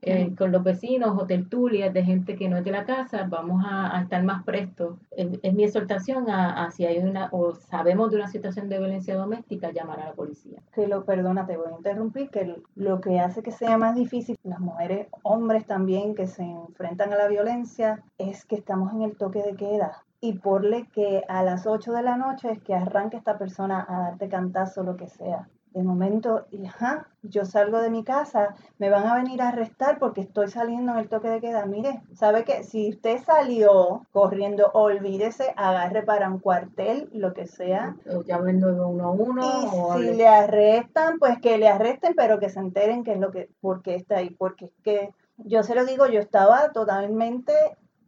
eh, 0.03 0.35
con 0.35 0.51
los 0.51 0.65
vecinos 0.65 1.17
o 1.21 1.27
tertulias 1.27 1.93
de 1.93 2.03
gente 2.03 2.37
que 2.37 2.49
no 2.49 2.57
es 2.57 2.65
de 2.65 2.71
la 2.71 2.85
casa, 2.85 3.27
vamos 3.29 3.63
a, 3.67 4.01
estar 4.01 4.23
más 4.23 4.45
prestos. 4.45 4.97
Es, 5.11 5.53
mi 5.53 5.65
exhortación 5.65 6.31
a, 6.31 6.71
si 6.71 6.87
hay 6.87 6.99
una 6.99 7.29
o 7.33 7.55
sabemos 7.55 8.11
de 8.11 8.17
una 8.17 8.29
situación 8.29 8.69
de 8.69 8.79
violencia 8.79 9.15
doméstica, 9.15 9.73
llamar 9.73 10.01
a 10.01 10.07
la 10.07 10.13
policía. 10.13 10.63
Que 10.73 10.87
lo, 10.87 11.05
perdona, 11.05 11.47
te 11.47 11.57
voy 11.57 11.67
a 11.71 11.77
interrumpir, 11.77 12.31
que 12.31 12.55
lo 12.77 13.01
que 13.01 13.21
hace 13.21 13.43
que 13.43 13.53
sea 13.53 13.77
más 13.77 13.95
difícil, 13.95 14.39
las 14.43 14.61
mujeres, 14.61 15.09
hombres 15.23 15.67
también 15.67 16.15
que 16.15 16.27
se 16.27 16.45
enfrentan 16.45 17.13
a 17.13 17.17
la 17.17 17.29
violencia, 17.29 18.03
es 18.17 18.47
que 18.47 18.57
estamos 18.57 18.93
en 18.95 19.03
el 19.03 19.17
toque 19.17 19.43
de 19.43 19.55
queda. 19.55 20.03
Y 20.23 20.35
porle 20.35 20.87
que 20.93 21.25
a 21.29 21.43
las 21.43 21.67
8 21.67 21.93
de 21.93 22.03
la 22.03 22.17
noche 22.17 22.51
es 22.51 22.61
que 22.63 22.75
arranque 22.75 23.17
esta 23.17 23.39
persona 23.39 23.85
a 23.87 24.01
darte 24.01 24.29
cantazo, 24.29 24.83
lo 24.83 24.97
que 24.97 25.09
sea 25.09 25.49
de 25.73 25.83
momento, 25.83 26.47
ajá, 26.67 27.07
yo 27.23 27.45
salgo 27.45 27.81
de 27.81 27.91
mi 27.91 28.03
casa, 28.03 28.57
me 28.79 28.91
van 28.91 29.07
a 29.07 29.15
venir 29.15 29.41
a 29.41 29.49
arrestar 29.49 29.99
porque 29.99 30.23
estoy 30.23 30.49
saliendo 30.49 30.93
en 30.93 30.99
el 30.99 31.09
toque 31.09 31.29
de 31.29 31.41
queda. 31.41 31.65
Mire, 31.67 32.03
sabe 32.15 32.45
que 32.45 32.65
si 32.65 32.91
usted 32.91 33.23
salió 33.25 34.07
corriendo, 34.11 34.71
olvídese, 34.73 35.53
agarre 35.57 36.03
para 36.03 36.29
un 36.29 36.41
cuartel, 36.41 37.09
lo 37.13 37.35
que 37.35 37.47
sea. 37.47 37.97
O 38.13 38.23
llame 38.23 38.53
911. 38.55 39.47
Y 39.47 40.11
si 40.11 40.17
le 40.17 40.27
arrestan, 40.27 41.19
pues 41.19 41.39
que 41.41 41.59
le 41.59 41.69
arresten, 41.69 42.15
pero 42.17 42.41
que 42.41 42.49
se 42.49 42.59
enteren 42.59 43.05
que 43.05 43.13
es 43.13 43.21
lo 43.21 43.31
que, 43.31 43.49
porque 43.61 43.95
está 43.95 44.17
ahí, 44.17 44.31
porque 44.31 44.67
es 44.67 44.73
que 44.83 45.15
yo 45.37 45.63
se 45.63 45.75
lo 45.75 45.85
digo, 45.85 46.07
yo 46.07 46.21
estaba 46.21 46.73
totalmente 46.73 47.53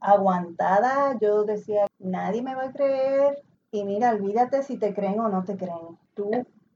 aguantada, 0.00 1.16
yo 1.20 1.44
decía, 1.44 1.86
nadie 2.00 2.42
me 2.42 2.56
va 2.56 2.64
a 2.64 2.72
creer. 2.72 3.42
Y 3.70 3.84
mira, 3.84 4.10
olvídate 4.10 4.64
si 4.64 4.76
te 4.76 4.92
creen 4.92 5.20
o 5.20 5.28
no 5.28 5.44
te 5.44 5.56
creen. 5.56 5.96
Tú 6.14 6.30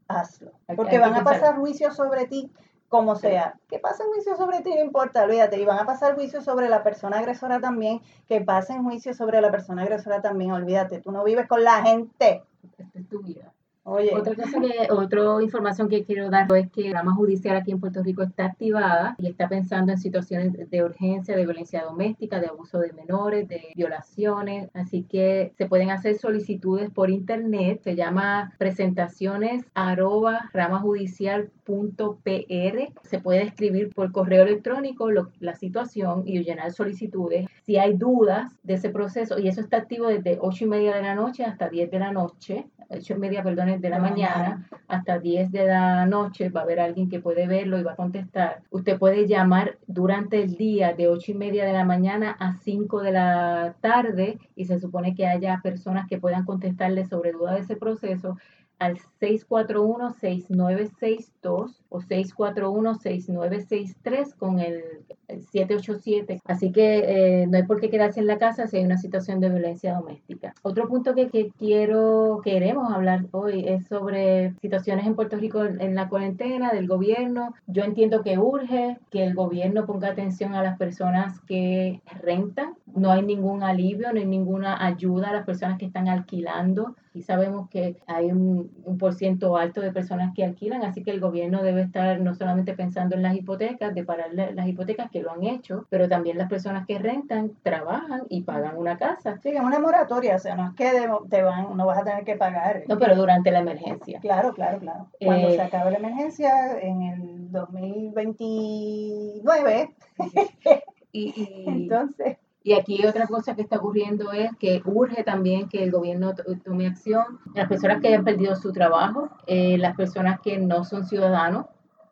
hazlo. 0.08 0.52
Porque 0.76 0.98
van 0.98 1.14
a 1.14 1.24
pasar 1.24 1.56
juicios 1.56 1.96
sobre 1.96 2.26
ti 2.26 2.50
como 2.88 3.16
sea. 3.16 3.58
Que 3.68 3.78
pasen 3.78 4.06
juicios 4.08 4.38
sobre 4.38 4.60
ti 4.60 4.74
no 4.74 4.80
importa, 4.80 5.24
olvídate. 5.24 5.60
Y 5.60 5.64
van 5.64 5.78
a 5.78 5.86
pasar 5.86 6.14
juicios 6.14 6.44
sobre 6.44 6.68
la 6.68 6.82
persona 6.82 7.18
agresora 7.18 7.60
también. 7.60 8.00
Que 8.26 8.40
pasen 8.40 8.84
juicios 8.84 9.16
sobre 9.16 9.40
la 9.40 9.50
persona 9.50 9.82
agresora 9.82 10.20
también, 10.20 10.52
olvídate. 10.52 11.00
Tú 11.00 11.12
no 11.12 11.24
vives 11.24 11.46
con 11.46 11.64
la 11.64 11.82
gente. 11.82 12.42
Esta 12.78 12.98
es 12.98 13.08
tu 13.08 13.22
vida. 13.22 13.52
Otra 13.88 14.34
cosa 14.34 14.60
que, 14.60 14.88
otra 14.90 15.42
información 15.42 15.88
que 15.88 16.04
quiero 16.04 16.28
dar 16.28 16.48
es 16.56 16.68
que 16.72 16.90
la 16.90 16.98
rama 16.98 17.14
judicial 17.14 17.56
aquí 17.56 17.70
en 17.70 17.78
Puerto 17.78 18.02
Rico 18.02 18.24
está 18.24 18.46
activada 18.46 19.14
y 19.16 19.28
está 19.28 19.48
pensando 19.48 19.92
en 19.92 19.98
situaciones 19.98 20.68
de 20.68 20.82
urgencia, 20.82 21.36
de 21.36 21.44
violencia 21.44 21.84
doméstica, 21.84 22.40
de 22.40 22.48
abuso 22.48 22.80
de 22.80 22.92
menores, 22.92 23.48
de 23.48 23.68
violaciones. 23.76 24.70
Así 24.74 25.04
que 25.04 25.52
se 25.56 25.66
pueden 25.66 25.90
hacer 25.90 26.18
solicitudes 26.18 26.90
por 26.90 27.10
internet. 27.10 27.80
Se 27.84 27.94
llama 27.94 28.52
presentaciones 28.58 29.64
arroba 29.74 30.50
ramajudicial.pr. 30.52 32.92
Se 33.04 33.20
puede 33.20 33.42
escribir 33.42 33.94
por 33.94 34.10
correo 34.10 34.42
electrónico 34.42 35.12
la 35.12 35.54
situación 35.54 36.24
y 36.26 36.42
llenar 36.42 36.72
solicitudes. 36.72 37.46
Si 37.62 37.76
hay 37.76 37.96
dudas 37.96 38.58
de 38.64 38.74
ese 38.74 38.90
proceso, 38.90 39.38
y 39.38 39.46
eso 39.46 39.60
está 39.60 39.76
activo 39.76 40.08
desde 40.08 40.38
8 40.40 40.64
y 40.64 40.66
media 40.66 40.96
de 40.96 41.02
la 41.02 41.14
noche 41.14 41.44
hasta 41.44 41.68
10 41.68 41.88
de 41.90 41.98
la 42.00 42.10
noche, 42.10 42.66
8 42.88 43.14
y 43.14 43.18
media, 43.18 43.42
perdón, 43.42 43.68
de 43.80 43.90
la 43.90 43.98
mañana 43.98 44.68
hasta 44.88 45.18
10 45.18 45.52
de 45.52 45.66
la 45.66 46.06
noche, 46.06 46.48
va 46.48 46.60
a 46.60 46.62
haber 46.64 46.80
alguien 46.80 47.08
que 47.08 47.20
puede 47.20 47.46
verlo 47.46 47.78
y 47.78 47.82
va 47.82 47.92
a 47.92 47.96
contestar. 47.96 48.62
Usted 48.70 48.98
puede 48.98 49.26
llamar 49.26 49.78
durante 49.86 50.42
el 50.42 50.56
día 50.56 50.92
de 50.92 51.08
8 51.08 51.32
y 51.32 51.34
media 51.34 51.64
de 51.64 51.72
la 51.72 51.84
mañana 51.84 52.36
a 52.38 52.54
5 52.54 53.02
de 53.02 53.12
la 53.12 53.74
tarde 53.80 54.38
y 54.54 54.66
se 54.66 54.78
supone 54.78 55.14
que 55.14 55.26
haya 55.26 55.60
personas 55.62 56.06
que 56.08 56.18
puedan 56.18 56.44
contestarle 56.44 57.06
sobre 57.06 57.32
duda 57.32 57.54
de 57.54 57.60
ese 57.60 57.76
proceso 57.76 58.36
al 58.78 58.98
641-6962 59.20 61.74
o 61.88 62.00
641-6963 62.00 64.34
con 64.36 64.60
el, 64.60 64.84
787. 65.28 66.40
Así 66.44 66.72
que 66.72 67.42
eh, 67.42 67.46
no 67.46 67.56
hay 67.56 67.64
por 67.64 67.80
qué 67.80 67.90
quedarse 67.90 68.20
en 68.20 68.26
la 68.26 68.38
casa 68.38 68.66
si 68.66 68.76
hay 68.76 68.84
una 68.84 68.98
situación 68.98 69.40
de 69.40 69.48
violencia 69.48 69.94
doméstica. 69.94 70.54
Otro 70.62 70.88
punto 70.88 71.14
que, 71.14 71.28
que 71.28 71.50
quiero, 71.58 72.40
queremos 72.44 72.92
hablar 72.92 73.26
hoy 73.32 73.64
es 73.66 73.86
sobre 73.86 74.54
situaciones 74.60 75.06
en 75.06 75.14
Puerto 75.14 75.36
Rico 75.36 75.64
en, 75.64 75.94
la 75.94 76.08
cuarentena 76.08 76.72
del 76.72 76.86
gobierno. 76.86 77.54
Yo 77.66 77.84
entiendo 77.84 78.22
que 78.22 78.38
urge 78.38 78.98
que 79.10 79.24
el 79.24 79.34
gobierno 79.34 79.86
ponga 79.86 80.08
atención 80.08 80.54
a 80.54 80.62
las 80.62 80.78
personas 80.78 81.40
que 81.42 82.00
rentan. 82.22 82.74
No 82.96 83.12
hay 83.12 83.22
ningún 83.22 83.62
alivio, 83.62 84.12
no 84.12 84.18
hay 84.18 84.26
ninguna 84.26 84.84
ayuda 84.84 85.28
a 85.28 85.32
las 85.32 85.44
personas 85.44 85.78
que 85.78 85.86
están 85.86 86.08
alquilando 86.08 86.96
y 87.16 87.22
sabemos 87.22 87.70
que 87.70 87.96
hay 88.06 88.30
un, 88.30 88.70
un 88.84 88.98
por 88.98 89.14
ciento 89.14 89.56
alto 89.56 89.80
de 89.80 89.90
personas 89.90 90.34
que 90.34 90.44
alquilan, 90.44 90.82
así 90.82 91.02
que 91.02 91.10
el 91.10 91.20
gobierno 91.20 91.62
debe 91.62 91.80
estar 91.80 92.20
no 92.20 92.34
solamente 92.34 92.74
pensando 92.74 93.16
en 93.16 93.22
las 93.22 93.34
hipotecas, 93.34 93.94
de 93.94 94.04
parar 94.04 94.34
las 94.34 94.68
hipotecas 94.68 95.10
que 95.10 95.22
lo 95.22 95.32
han 95.32 95.44
hecho, 95.44 95.86
pero 95.88 96.10
también 96.10 96.36
las 96.36 96.50
personas 96.50 96.86
que 96.86 96.98
rentan, 96.98 97.52
trabajan 97.62 98.24
y 98.28 98.42
pagan 98.42 98.76
una 98.76 98.98
casa. 98.98 99.38
Sí, 99.42 99.48
es 99.48 99.60
una 99.60 99.78
moratoria, 99.78 100.36
o 100.36 100.38
sea, 100.38 100.56
no 100.56 100.68
es 100.68 100.74
que 100.74 101.08
te 101.30 101.42
van, 101.42 101.74
no 101.74 101.86
vas 101.86 101.96
a 101.98 102.04
tener 102.04 102.24
que 102.24 102.36
pagar. 102.36 102.82
No, 102.86 102.98
pero 102.98 103.16
durante 103.16 103.50
la 103.50 103.60
emergencia. 103.60 104.20
Claro, 104.20 104.52
claro, 104.52 104.78
claro. 104.78 105.08
Cuando 105.18 105.48
se 105.48 105.56
eh, 105.56 105.62
acabe 105.62 105.92
la 105.92 105.98
emergencia, 105.98 106.78
en 106.80 107.02
el 107.02 107.50
2029, 107.50 109.94
y, 111.12 111.12
y 111.12 111.64
entonces 111.66 112.36
y 112.66 112.72
aquí 112.72 113.06
otra 113.06 113.28
cosa 113.28 113.54
que 113.54 113.62
está 113.62 113.76
ocurriendo 113.76 114.32
es 114.32 114.50
que 114.58 114.82
urge 114.84 115.22
también 115.22 115.68
que 115.68 115.84
el 115.84 115.92
gobierno 115.92 116.34
tome 116.64 116.88
acción. 116.88 117.38
Las 117.54 117.68
personas 117.68 118.00
que 118.00 118.08
hayan 118.08 118.24
perdido 118.24 118.56
su 118.56 118.72
trabajo, 118.72 119.28
eh, 119.46 119.78
las 119.78 119.94
personas 119.94 120.40
que 120.40 120.58
no 120.58 120.82
son 120.82 121.06
ciudadanos, 121.06 121.66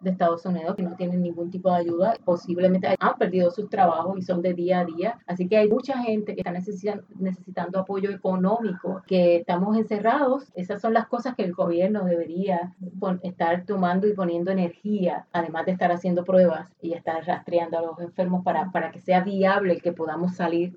de 0.04 0.11
Estados 0.11 0.44
Unidos 0.46 0.76
que 0.76 0.82
no 0.82 0.94
tienen 0.96 1.23
ningún 1.23 1.50
tipo 1.50 1.70
de 1.70 1.78
ayuda, 1.78 2.16
posiblemente 2.25 2.94
han 2.99 3.18
perdido 3.18 3.50
sus 3.50 3.68
trabajos 3.68 4.16
y 4.18 4.23
son 4.23 4.42
de 4.42 4.54
día 4.54 4.80
a 4.80 4.84
día. 4.84 5.18
Así 5.26 5.49
que 5.49 5.56
hay 5.56 5.68
mucha 5.68 5.99
gente 5.99 6.34
que 6.34 6.42
está 6.42 6.52
necesitando, 6.52 7.78
apoyo 7.78 8.11
económico, 8.11 9.02
que 9.06 9.37
estamos 9.37 9.76
encerrados. 9.76 10.52
Esas 10.54 10.80
son 10.80 10.94
las 10.94 11.06
cosas 11.08 11.34
que 11.34 11.44
el 11.44 11.54
gobierno 11.54 12.04
debería 12.04 12.75
estar 13.23 13.64
tomando 13.64 14.06
y 14.06 14.12
poniendo 14.12 14.50
energía, 14.50 15.26
además 15.32 15.66
de 15.66 15.73
estar 15.73 15.90
haciendo 15.90 16.25
pruebas 16.25 16.73
y 16.80 16.92
estar 16.92 17.25
rastreando 17.26 17.78
a 17.78 17.82
los 17.82 17.99
enfermos 18.00 18.44
para, 18.44 18.70
para 18.70 18.90
que 18.90 19.00
sea 19.00 19.23
viable 19.23 19.78
que 19.78 19.92
podamos 19.92 20.34
salir 20.37 20.76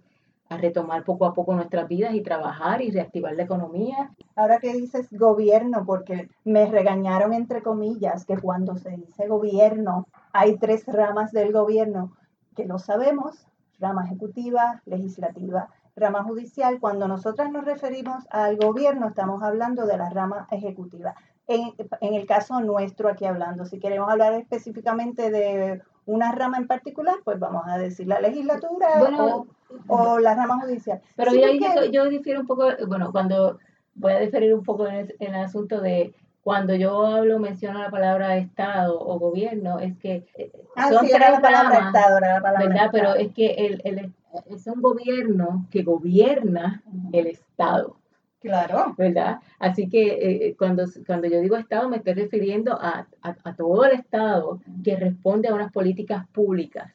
a 0.50 0.58
retomar 0.58 1.04
poco 1.04 1.26
a 1.26 1.34
poco 1.34 1.54
nuestras 1.54 1.88
vidas 1.88 2.14
y 2.14 2.22
trabajar 2.22 2.82
y 2.82 2.92
reactivar 2.92 3.36
la 3.36 3.44
economía. 3.44 4.12
Ahora 4.36 4.60
que 4.60 4.74
dices 4.74 5.08
gobierno, 5.12 5.86
porque 5.86 6.30
me 6.44 6.66
regañaron 6.66 7.34
entre 7.34 7.62
comillas 7.62 8.26
que 8.26 8.38
cuando 8.38 8.78
se 8.78 8.92
dice 8.92 9.28
gobierno 9.28 10.08
hay 10.32 10.58
tres 10.58 10.86
ramas 10.86 11.32
del 11.32 11.52
gobierno 11.52 12.14
que 12.56 12.66
lo 12.66 12.80
sabemos, 12.80 13.48
rama 13.80 14.06
ejecutiva, 14.06 14.82
legislativa, 14.86 15.70
rama 15.96 16.24
judicial. 16.24 16.80
Cuando 16.80 17.08
nosotras 17.08 17.52
nos 17.52 17.66
referimos 17.66 18.26
al 18.30 18.58
gobierno 18.58 19.08
estamos 19.08 19.44
hablando 19.44 19.86
de 19.86 19.98
la 19.98 20.10
rama 20.10 20.48
ejecutiva. 20.52 21.16
En, 21.48 21.74
en 22.02 22.14
el 22.14 22.26
caso 22.26 22.60
nuestro 22.62 23.10
aquí 23.10 23.26
hablando, 23.26 23.66
si 23.66 23.80
queremos 23.80 24.10
hablar 24.10 24.34
específicamente 24.34 25.30
de 25.32 25.82
una 26.08 26.32
rama 26.32 26.58
en 26.58 26.68
particular, 26.68 27.16
pues 27.24 27.38
vamos 27.38 27.64
a 27.68 27.78
decir 27.78 28.08
la 28.08 28.20
legislatura 28.20 28.88
o, 29.88 30.20
la 30.20 30.34
rama 30.34 30.60
judicial. 30.62 31.02
Pero 31.16 31.34
yo, 31.34 31.86
yo, 31.92 32.10
difiero 32.10 32.40
un 32.42 32.48
poco, 32.48 32.70
bueno, 32.88 33.12
cuando 33.12 33.60
voy 33.94 34.14
a 34.14 34.20
diferir 34.20 34.54
un 34.54 34.64
poco 34.64 34.88
en 34.88 35.14
el, 35.20 35.36
asunto 35.36 35.82
de 35.82 36.14
cuando 36.42 36.74
yo 36.76 37.06
hablo, 37.06 37.40
menciono 37.40 37.80
la 37.80 37.92
palabra 37.92 38.38
Estado 38.38 38.98
o 38.98 39.20
gobierno, 39.20 39.80
es 39.80 39.98
que 39.98 40.26
eh, 40.36 40.52
ah, 40.76 40.90
son 40.90 41.06
tres 41.06 41.20
la 41.20 41.42
palabra 41.42 41.88
Estado, 41.88 42.20
la 42.22 42.42
palabra 42.42 42.68
¿verdad? 42.68 42.90
Pero 42.92 43.16
es 43.16 43.34
que 43.34 43.48
el, 43.48 43.82
el, 43.84 44.14
es 44.50 44.66
un 44.68 44.82
gobierno 44.82 45.68
que 45.70 45.84
gobierna 45.84 46.84
el 47.12 47.28
Estado. 47.28 47.98
Claro. 48.40 48.94
¿Verdad? 48.98 49.40
Así 49.60 49.90
que 49.90 50.48
eh, 50.48 50.56
cuando, 50.58 50.86
cuando 51.06 51.28
yo 51.28 51.42
digo 51.42 51.56
Estado 51.56 51.90
me 51.90 51.98
estoy 51.98 52.14
refiriendo 52.14 52.74
a, 52.74 53.08
a, 53.22 53.56
todo 53.56 53.86
el 53.86 53.94
Estado 53.94 54.62
que 54.84 54.96
responde 54.96 55.48
a 55.48 55.56
unas 55.56 55.72
políticas 55.72 56.28
públicas 56.28 56.94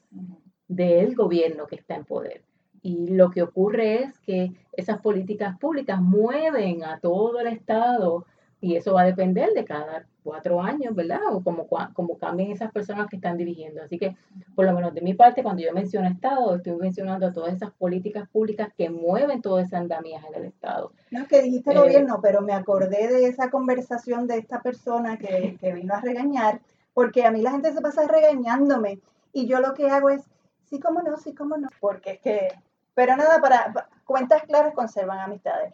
del 0.68 1.14
gobierno 1.14 1.66
que 1.66 1.76
está 1.76 1.96
en 1.96 2.04
poder. 2.04 2.42
Y 2.82 3.08
lo 3.08 3.30
que 3.30 3.42
ocurre 3.42 4.02
es 4.04 4.18
que 4.20 4.52
esas 4.72 5.00
políticas 5.00 5.58
públicas 5.58 6.00
mueven 6.00 6.84
a 6.84 6.99
todo 6.99 7.40
el 7.40 7.49
Estado 7.49 8.26
y 8.62 8.76
eso 8.76 8.95
va 8.95 9.02
a 9.02 9.07
depender 9.07 9.50
de 9.50 9.66
cada 9.66 10.07
cuatro 10.23 10.62
años, 10.62 10.95
¿verdad? 10.95 11.21
O 11.33 11.42
como, 11.42 11.66
como 11.92 12.16
cambien 12.16 12.52
esas 12.52 12.73
personas 12.73 13.09
que 13.09 13.16
están 13.16 13.37
dirigiendo. 13.37 13.83
Así 13.83 13.99
que, 13.99 14.16
por 14.54 14.64
lo 14.64 14.73
menos 14.73 14.95
de 14.95 15.02
mi 15.02 15.12
parte, 15.12 15.42
cuando 15.42 15.62
yo 15.62 15.75
menciono 15.75 16.09
Estado, 16.09 16.57
estoy 16.57 16.76
mencionando 16.76 17.26
a 17.26 17.33
todas 17.33 17.52
esas 17.52 17.73
políticas 17.73 18.28
públicas 18.31 18.69
que 18.78 18.88
mueven 18.88 19.42
todo 19.42 19.59
ese 19.59 19.76
andamiaje 19.76 20.31
del 20.33 20.45
Estado. 20.45 20.92
No, 21.11 21.26
que 21.26 21.42
dijiste 21.42 21.73
eh, 21.73 21.78
gobierno, 21.78 22.21
pero 22.23 22.40
me 22.40 22.54
acordé 22.54 23.09
de 23.09 23.26
esa 23.26 23.50
conversación 23.50 24.26
de 24.26 24.38
esta 24.38 24.62
persona 24.62 25.19
que, 25.19 25.59
que 25.61 25.75
vino 25.75 25.92
a 25.92 26.00
regañar 26.00 26.61
porque 26.95 27.25
a 27.25 27.31
mí 27.31 27.40
la 27.42 27.52
gente 27.52 27.73
se 27.73 27.81
pasa 27.81 28.07
regañándome 28.07 29.00
y 29.33 29.47
yo 29.47 29.61
lo 29.61 29.75
que 29.75 29.88
hago 29.88 30.11
es, 30.11 30.23
sí, 30.69 30.78
cómo 30.78 31.02
no, 31.02 31.16
sí, 31.16 31.35
cómo 31.35 31.57
no, 31.57 31.69
porque 31.81 32.12
es 32.12 32.21
que, 32.21 32.49
pero 32.95 33.16
nada, 33.16 33.40
para, 33.40 33.88
cuentas 34.04 34.42
claras 34.45 34.75
conservan 34.75 35.21
amistades. 35.21 35.73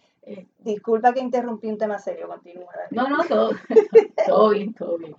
Disculpa 0.59 1.15
que 1.15 1.21
interrumpí 1.21 1.69
un 1.69 1.79
tema 1.79 1.99
serio, 1.99 2.29
continúa. 2.29 2.69
No, 2.91 3.09
no, 3.09 3.25
todo, 3.25 3.53
todo 4.27 4.51
bien, 4.51 4.75
todo 4.75 4.99
bien. 4.99 5.15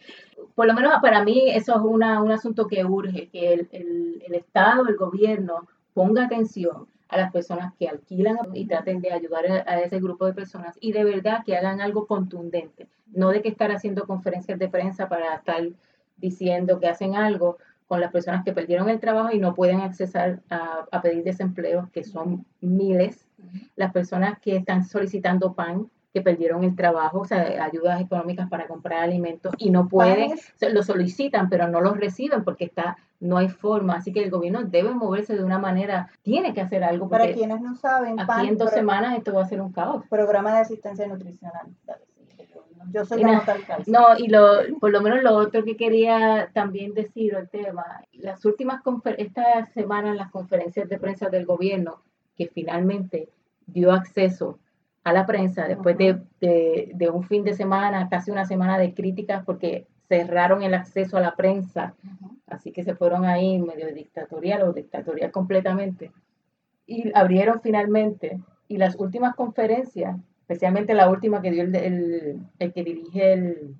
Por 0.53 0.67
lo 0.67 0.73
menos 0.73 0.93
para 1.01 1.23
mí 1.23 1.49
eso 1.49 1.75
es 1.75 1.81
una, 1.81 2.21
un 2.21 2.31
asunto 2.31 2.67
que 2.67 2.85
urge, 2.85 3.29
que 3.29 3.53
el, 3.53 3.67
el, 3.71 4.35
Estado, 4.35 4.87
el 4.87 4.95
gobierno 4.95 5.67
ponga 5.93 6.25
atención 6.25 6.87
a 7.07 7.17
las 7.17 7.31
personas 7.31 7.73
que 7.79 7.87
alquilan 7.87 8.37
y 8.53 8.67
traten 8.67 9.01
de 9.01 9.11
ayudar 9.11 9.45
a, 9.65 9.79
ese 9.79 9.99
grupo 9.99 10.25
de 10.25 10.33
personas 10.33 10.77
y 10.79 10.91
de 10.91 11.03
verdad 11.03 11.43
que 11.43 11.57
hagan 11.57 11.81
algo 11.81 12.05
contundente, 12.05 12.87
no 13.07 13.29
de 13.29 13.41
que 13.41 13.49
estar 13.49 13.71
haciendo 13.71 14.05
conferencias 14.05 14.59
de 14.59 14.69
prensa 14.69 15.09
para 15.09 15.35
estar 15.35 15.63
diciendo 16.17 16.79
que 16.79 16.87
hacen 16.87 17.15
algo 17.15 17.57
con 17.87 17.99
las 17.99 18.11
personas 18.11 18.43
que 18.43 18.53
perdieron 18.53 18.89
el 18.89 18.99
trabajo 18.99 19.31
y 19.31 19.39
no 19.39 19.55
pueden 19.55 19.81
accesar 19.81 20.41
a, 20.51 20.85
a 20.91 21.01
pedir 21.01 21.23
desempleo, 21.23 21.89
que 21.91 22.03
son 22.03 22.45
miles, 22.61 23.28
las 23.75 23.91
personas 23.91 24.39
que 24.39 24.55
están 24.55 24.83
solicitando 24.83 25.53
pan, 25.53 25.89
que 26.13 26.21
perdieron 26.21 26.63
el 26.63 26.75
trabajo, 26.75 27.19
o 27.19 27.25
sea, 27.25 27.63
ayudas 27.63 28.01
económicas 28.01 28.49
para 28.49 28.67
comprar 28.67 29.03
alimentos 29.03 29.53
y 29.57 29.69
no 29.69 29.87
pueden, 29.87 30.39
lo 30.71 30.83
solicitan, 30.83 31.49
pero 31.49 31.67
no 31.67 31.81
los 31.81 31.97
reciben 31.97 32.43
porque 32.43 32.65
está, 32.65 32.97
no 33.19 33.37
hay 33.37 33.49
forma. 33.49 33.95
Así 33.95 34.11
que 34.11 34.23
el 34.23 34.31
gobierno 34.31 34.63
debe 34.63 34.91
moverse 34.91 35.35
de 35.35 35.43
una 35.43 35.59
manera, 35.59 36.09
tiene 36.23 36.53
que 36.53 36.61
hacer 36.61 36.83
algo. 36.83 37.09
Para 37.09 37.31
quienes 37.31 37.61
no 37.61 37.75
saben, 37.75 38.19
aquí 38.19 38.47
en 38.47 38.57
dos 38.57 38.71
semanas 38.71 39.17
esto 39.17 39.33
va 39.33 39.43
a 39.43 39.47
ser 39.47 39.61
un 39.61 39.71
caos. 39.71 40.03
Programa 40.09 40.53
de 40.53 40.59
asistencia 40.61 41.07
nutricional. 41.07 41.67
Yo 42.91 43.05
soy 43.05 43.21
la 43.21 43.43
No, 43.87 44.17
y 44.17 44.27
lo, 44.27 44.79
por 44.79 44.91
lo 44.91 45.01
menos 45.01 45.21
lo 45.21 45.35
otro 45.35 45.63
que 45.63 45.77
quería 45.77 46.49
también 46.53 46.93
decir 46.93 47.35
el 47.35 47.49
tema, 47.49 47.83
las 48.13 48.43
últimas 48.45 48.81
esta 49.17 49.65
semana 49.67 50.09
en 50.09 50.17
las 50.17 50.31
conferencias 50.31 50.89
de 50.89 50.97
prensa 50.97 51.29
del 51.29 51.45
gobierno, 51.45 52.01
que 52.39 52.47
finalmente 52.47 53.27
dio 53.67 53.91
acceso 53.91 54.57
a 55.03 55.11
la 55.11 55.25
prensa 55.25 55.67
después 55.67 55.97
de, 55.97 56.21
de, 56.39 57.09
un 57.09 57.23
fin 57.23 57.43
de 57.43 57.53
semana, 57.53 58.07
casi 58.07 58.31
una 58.31 58.45
semana 58.45 58.77
de 58.77 58.93
críticas 58.93 59.43
porque 59.45 59.87
cerraron 60.07 60.63
el 60.63 60.73
acceso 60.73 61.17
a 61.17 61.21
la 61.21 61.35
prensa, 61.35 61.95
así 62.47 62.71
que 62.71 62.85
se 62.85 62.95
fueron 62.95 63.25
ahí 63.25 63.59
medio 63.59 63.93
dictatorial 63.93 64.63
o 64.63 64.73
dictatorial 64.73 65.31
completamente. 65.31 66.13
Y 66.87 67.11
abrieron 67.13 67.59
finalmente, 67.61 68.39
y 68.69 68.77
las 68.77 68.95
últimas 68.95 69.35
conferencias, 69.35 70.17
especialmente 70.39 70.93
la 70.93 71.09
última 71.09 71.41
que 71.41 71.51
dio 71.51 71.63
el, 71.63 71.75
el, 71.75 72.39
el 72.57 72.73
que 72.73 72.83
dirige 72.83 73.33
el 73.33 73.75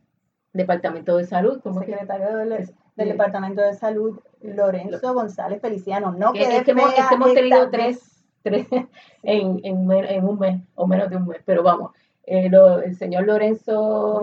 Departamento 0.51 1.15
de 1.15 1.25
Salud, 1.25 1.61
como 1.61 1.79
secretario 1.79 2.35
del, 2.35 2.69
Departamento 2.97 3.61
de 3.61 3.73
Salud, 3.73 4.19
Lorenzo 4.41 5.13
González 5.13 5.61
Feliciano. 5.61 6.11
No 6.11 6.33
que, 6.33 6.41
es 6.41 6.63
que 6.63 6.71
hemos 6.71 7.33
tenido 7.33 7.69
tres 7.69 8.18
tres 8.41 8.67
en, 9.24 9.60
en, 9.63 9.91
en, 9.91 10.25
un 10.25 10.39
mes 10.39 10.62
o 10.75 10.88
menos 10.88 11.10
de 11.10 11.17
un 11.17 11.27
mes, 11.27 11.41
pero 11.46 11.63
vamos, 11.63 11.91
eh, 12.25 12.50
el 12.86 12.96
señor 12.96 13.25
Lorenzo 13.25 14.22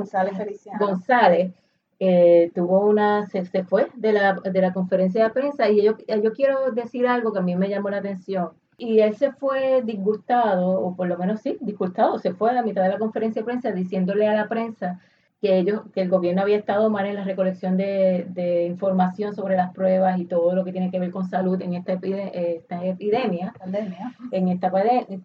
González, 0.79 1.53
eh, 1.99 2.53
tuvo 2.55 2.87
una, 2.87 3.27
se, 3.27 3.45
se, 3.47 3.65
fue 3.65 3.89
de 3.95 4.13
la, 4.13 4.35
de 4.35 4.61
la 4.61 4.73
conferencia 4.73 5.25
de 5.25 5.31
prensa 5.31 5.69
y 5.71 5.83
yo, 5.83 5.97
yo 5.99 6.33
quiero 6.33 6.71
decir 6.73 7.07
algo 7.07 7.33
que 7.33 7.39
a 7.39 7.43
mí 7.43 7.57
me 7.57 7.69
llamó 7.69 7.91
la 7.91 7.99
atención. 7.99 8.51
Y 8.79 9.01
él 9.01 9.17
se 9.17 9.33
fue 9.33 9.83
disgustado, 9.83 10.69
o 10.69 10.95
por 10.95 11.09
lo 11.09 11.17
menos 11.17 11.41
sí, 11.41 11.57
disgustado, 11.61 12.19
se 12.19 12.35
fue 12.35 12.51
a 12.51 12.53
la 12.53 12.63
mitad 12.63 12.83
de 12.83 12.91
la 12.91 12.99
conferencia 12.99 13.41
de 13.41 13.47
prensa 13.47 13.73
diciéndole 13.73 14.29
a 14.29 14.35
la 14.35 14.49
prensa 14.49 15.01
que 15.40 15.59
ellos, 15.59 15.83
que 15.93 16.00
el 16.00 16.09
gobierno 16.09 16.43
había 16.43 16.56
estado 16.56 16.89
mal 16.91 17.06
en 17.06 17.15
la 17.15 17.25
recolección 17.25 17.76
de, 17.76 18.26
de, 18.30 18.65
información 18.65 19.34
sobre 19.34 19.56
las 19.56 19.73
pruebas 19.73 20.19
y 20.19 20.25
todo 20.25 20.54
lo 20.54 20.65
que 20.65 20.73
tiene 20.73 20.91
que 20.91 20.99
ver 20.99 21.11
con 21.11 21.28
salud 21.28 21.61
en 21.61 21.75
esta, 21.75 21.93
esta 21.93 22.84
epidemia, 22.84 23.52
pandemia. 23.58 24.17
en 24.32 24.49
esta 24.49 24.73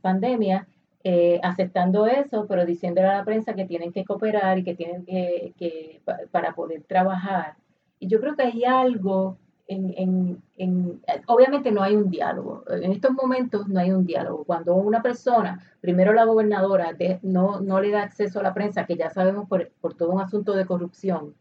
pandemia, 0.02 0.68
eh, 1.04 1.40
aceptando 1.44 2.08
eso, 2.08 2.46
pero 2.48 2.66
diciéndole 2.66 3.08
a 3.08 3.18
la 3.18 3.26
prensa 3.26 3.54
que 3.54 3.66
tienen 3.66 3.92
que 3.92 4.04
cooperar 4.04 4.60
y 4.60 4.64
que 4.64 4.76
tienen 4.76 5.06
que, 5.06 5.54
que 5.58 6.02
para 6.32 6.54
poder 6.54 6.84
trabajar. 6.84 7.56
Y 8.00 8.08
yo 8.08 8.20
creo 8.20 8.36
que 8.36 8.44
hay 8.44 8.66
algo 8.66 9.38
en, 9.72 10.44
en, 10.58 11.02
obviamente 11.28 11.72
no 11.72 11.82
hay 11.82 11.96
un 11.96 12.10
diálogo. 12.10 12.64
En 12.70 12.92
estos 12.92 13.12
momentos 13.12 13.68
no 13.70 13.80
hay 13.80 13.92
un 13.92 14.06
diálogo. 14.06 14.44
Cuando 14.44 14.76
una 14.76 15.02
persona, 15.02 15.64
primero 15.80 16.12
la 16.14 16.26
gobernadora, 16.26 16.96
no, 17.22 17.62
no 17.62 17.80
le 17.80 17.92
da 17.92 18.04
acceso 18.04 18.40
a 18.40 18.44
la 18.44 18.54
prensa, 18.54 18.86
que 18.86 18.98
ya 18.98 19.10
sabemos 19.10 19.48
por, 19.48 19.72
por 19.80 19.94
todo 19.94 20.12
un 20.12 20.22
asunto 20.22 20.54
de 20.54 20.66
corrupción, 20.66 21.36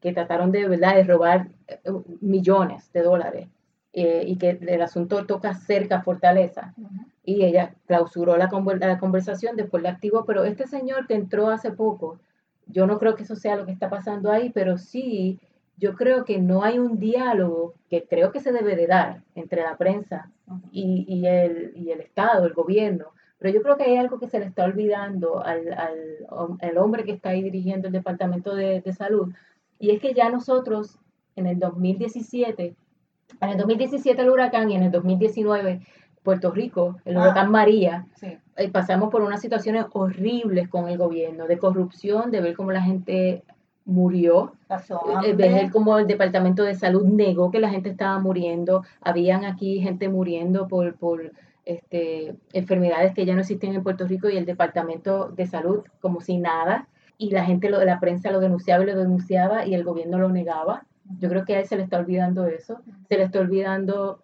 que 0.00 0.12
trataron 0.12 0.52
de 0.52 0.68
verdad 0.68 0.94
de 0.94 1.04
robar 1.04 1.48
eh, 1.66 1.80
millones 2.20 2.92
de 2.92 3.02
dólares 3.02 3.48
eh, 3.92 4.22
y 4.26 4.36
que 4.36 4.50
el 4.50 4.80
asunto 4.80 5.26
toca 5.26 5.54
cerca 5.54 6.02
Fortaleza. 6.02 6.74
Y 7.24 7.44
ella 7.44 7.74
clausuró 7.86 8.36
la, 8.36 8.48
la 8.78 8.98
conversación, 8.98 9.56
después 9.56 9.82
la 9.82 9.90
activó, 9.90 10.24
pero 10.24 10.44
este 10.44 10.68
señor 10.68 11.08
que 11.08 11.14
entró 11.14 11.48
hace 11.48 11.72
poco, 11.72 12.20
yo 12.66 12.86
no 12.86 12.98
creo 13.00 13.16
que 13.16 13.24
eso 13.24 13.34
sea 13.34 13.56
lo 13.56 13.66
que 13.66 13.72
está 13.72 13.90
pasando 13.90 14.30
ahí, 14.30 14.50
pero 14.50 14.78
sí 14.78 15.40
yo 15.80 15.94
creo 15.94 16.24
que 16.26 16.38
no 16.38 16.62
hay 16.62 16.78
un 16.78 17.00
diálogo 17.00 17.74
que 17.88 18.04
creo 18.04 18.30
que 18.30 18.40
se 18.40 18.52
debe 18.52 18.76
de 18.76 18.86
dar 18.86 19.22
entre 19.34 19.62
la 19.62 19.78
prensa 19.78 20.30
y, 20.70 21.06
y, 21.08 21.26
el, 21.26 21.72
y 21.74 21.90
el 21.90 22.00
Estado, 22.00 22.44
el 22.44 22.52
gobierno, 22.52 23.06
pero 23.38 23.54
yo 23.54 23.62
creo 23.62 23.78
que 23.78 23.84
hay 23.84 23.96
algo 23.96 24.18
que 24.20 24.28
se 24.28 24.38
le 24.38 24.44
está 24.44 24.64
olvidando 24.64 25.42
al, 25.42 25.72
al, 25.72 26.78
hombre 26.78 27.04
que 27.04 27.12
está 27.12 27.30
ahí 27.30 27.42
dirigiendo 27.42 27.86
el 27.86 27.94
Departamento 27.94 28.54
de, 28.54 28.82
de, 28.82 28.92
Salud, 28.92 29.32
y 29.78 29.90
es 29.90 30.00
que 30.00 30.12
ya 30.12 30.28
nosotros 30.28 30.98
en 31.34 31.46
el 31.46 31.58
2017, 31.58 32.76
en 33.40 33.48
el 33.48 33.56
2017 33.56 34.20
el 34.20 34.28
huracán 34.28 34.70
y 34.70 34.76
en 34.76 34.82
el 34.82 34.90
2019 34.90 35.80
Puerto 36.22 36.50
Rico, 36.50 36.98
el 37.06 37.16
ah, 37.16 37.22
huracán 37.22 37.50
María, 37.50 38.06
eh, 38.20 38.68
pasamos 38.70 39.08
por 39.08 39.22
unas 39.22 39.40
situaciones 39.40 39.86
horribles 39.92 40.68
con 40.68 40.90
el 40.90 40.98
gobierno, 40.98 41.46
de 41.46 41.56
corrupción, 41.56 42.30
de 42.30 42.42
ver 42.42 42.54
cómo 42.54 42.70
la 42.70 42.82
gente 42.82 43.42
murió. 43.90 44.54
Eh, 45.24 45.34
ver 45.34 45.70
como 45.70 45.98
el 45.98 46.06
Departamento 46.06 46.62
de 46.62 46.74
Salud 46.74 47.04
negó 47.04 47.50
que 47.50 47.60
la 47.60 47.70
gente 47.70 47.90
estaba 47.90 48.18
muriendo. 48.18 48.84
Habían 49.00 49.44
aquí 49.44 49.80
gente 49.80 50.08
muriendo 50.08 50.68
por, 50.68 50.94
por 50.96 51.32
este, 51.64 52.36
enfermedades 52.52 53.12
que 53.14 53.26
ya 53.26 53.34
no 53.34 53.40
existen 53.40 53.74
en 53.74 53.82
Puerto 53.82 54.06
Rico 54.06 54.30
y 54.30 54.36
el 54.36 54.46
Departamento 54.46 55.28
de 55.30 55.46
Salud 55.46 55.82
como 56.00 56.20
si 56.20 56.38
nada. 56.38 56.88
Y 57.18 57.30
la 57.30 57.44
gente, 57.44 57.68
lo, 57.68 57.84
la 57.84 58.00
prensa 58.00 58.30
lo 58.30 58.40
denunciaba 58.40 58.84
y 58.84 58.86
lo 58.86 58.96
denunciaba 58.96 59.66
y 59.66 59.74
el 59.74 59.84
gobierno 59.84 60.18
lo 60.18 60.30
negaba. 60.30 60.86
Yo 61.18 61.28
creo 61.28 61.44
que 61.44 61.56
a 61.56 61.60
él 61.60 61.66
se 61.66 61.76
le 61.76 61.82
está 61.82 61.98
olvidando 61.98 62.46
eso. 62.46 62.80
Se 63.08 63.16
le 63.16 63.24
está 63.24 63.40
olvidando 63.40 64.22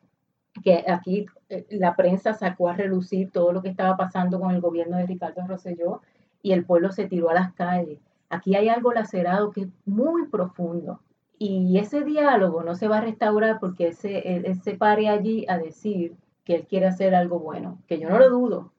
que 0.63 0.85
aquí 0.89 1.27
eh, 1.49 1.67
la 1.71 1.97
prensa 1.97 2.33
sacó 2.33 2.69
a 2.69 2.77
relucir 2.77 3.31
todo 3.31 3.53
lo 3.53 3.63
que 3.63 3.69
estaba 3.69 3.97
pasando 3.97 4.41
con 4.41 4.55
el 4.55 4.61
gobierno 4.61 4.97
de 4.97 5.07
Ricardo 5.07 5.47
Rosselló 5.47 6.01
y 6.41 6.53
el 6.53 6.65
pueblo 6.65 6.93
se 6.93 7.07
tiró 7.07 7.29
a 7.31 7.35
las 7.35 7.53
calles. 7.53 7.99
Aquí 8.29 8.57
hay 8.57 8.69
algo 8.69 8.93
lacerado 8.93 9.51
que 9.51 9.63
es 9.63 9.69
muy 9.85 10.27
profundo. 10.29 11.01
Y 11.39 11.79
ese 11.79 12.03
diálogo 12.03 12.63
no 12.63 12.75
se 12.75 12.89
va 12.89 12.99
a 12.99 13.03
restaurar 13.03 13.59
porque 13.61 13.89
ese, 13.89 14.55
se 14.63 14.75
pare 14.75 15.09
allí 15.09 15.45
a 15.49 15.59
decir 15.59 16.17
que 16.45 16.55
él 16.55 16.67
quiere 16.67 16.87
hacer 16.87 17.15
algo 17.15 17.39
bueno, 17.39 17.79
que 17.87 17.99
yo 17.99 18.09
no 18.09 18.19
lo 18.19 18.31
dudo, 18.31 18.73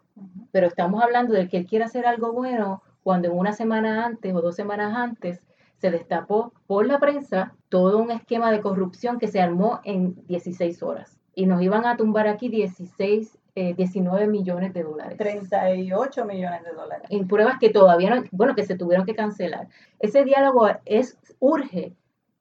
pero 0.52 0.68
estamos 0.68 1.04
hablando 1.04 1.34
de 1.34 1.48
que 1.48 1.58
él 1.58 1.66
quiere 1.68 1.86
hacer 1.86 2.08
algo 2.08 2.32
bueno 2.32 2.82
cuando 3.04 3.28
en 3.28 3.38
una 3.38 3.54
semana 3.54 4.06
antes 4.06 4.34
o 4.34 4.42
dos 4.42 4.56
semanas 4.56 4.96
antes 4.96 5.42
se 5.78 5.92
destapó 5.92 6.52
por 6.66 6.88
la 6.88 7.00
prensa 7.00 7.54
todo 7.70 8.00
un 8.00 8.10
esquema 8.10 8.52
de 8.52 8.62
corrupción 8.62 9.20
que 9.20 9.28
se 9.28 9.40
armó 9.40 9.80
en 9.84 10.16
16 10.28 10.82
horas. 10.82 11.20
Y 11.36 11.46
nos 11.46 11.62
iban 11.62 11.86
a 11.86 11.98
tumbar 11.98 12.28
aquí 12.28 12.50
16 12.50 13.38
19 13.76 14.24
eh, 14.24 14.28
millones 14.28 14.74
de 14.74 14.84
dólares. 14.84 15.18
38 15.18 16.26
millones 16.26 16.64
de 16.64 16.72
dólares. 16.74 17.08
En 17.10 17.28
pruebas 17.28 17.58
que 17.60 17.70
todavía 17.70 18.14
no, 18.14 18.24
bueno, 18.32 18.56
que 18.56 18.66
se 18.66 18.78
tuvieron 18.78 19.06
que 19.06 19.16
cancelar. 19.16 19.68
Ese 20.00 20.24
diálogo 20.24 20.68
es 20.86 21.18
urge, 21.40 21.94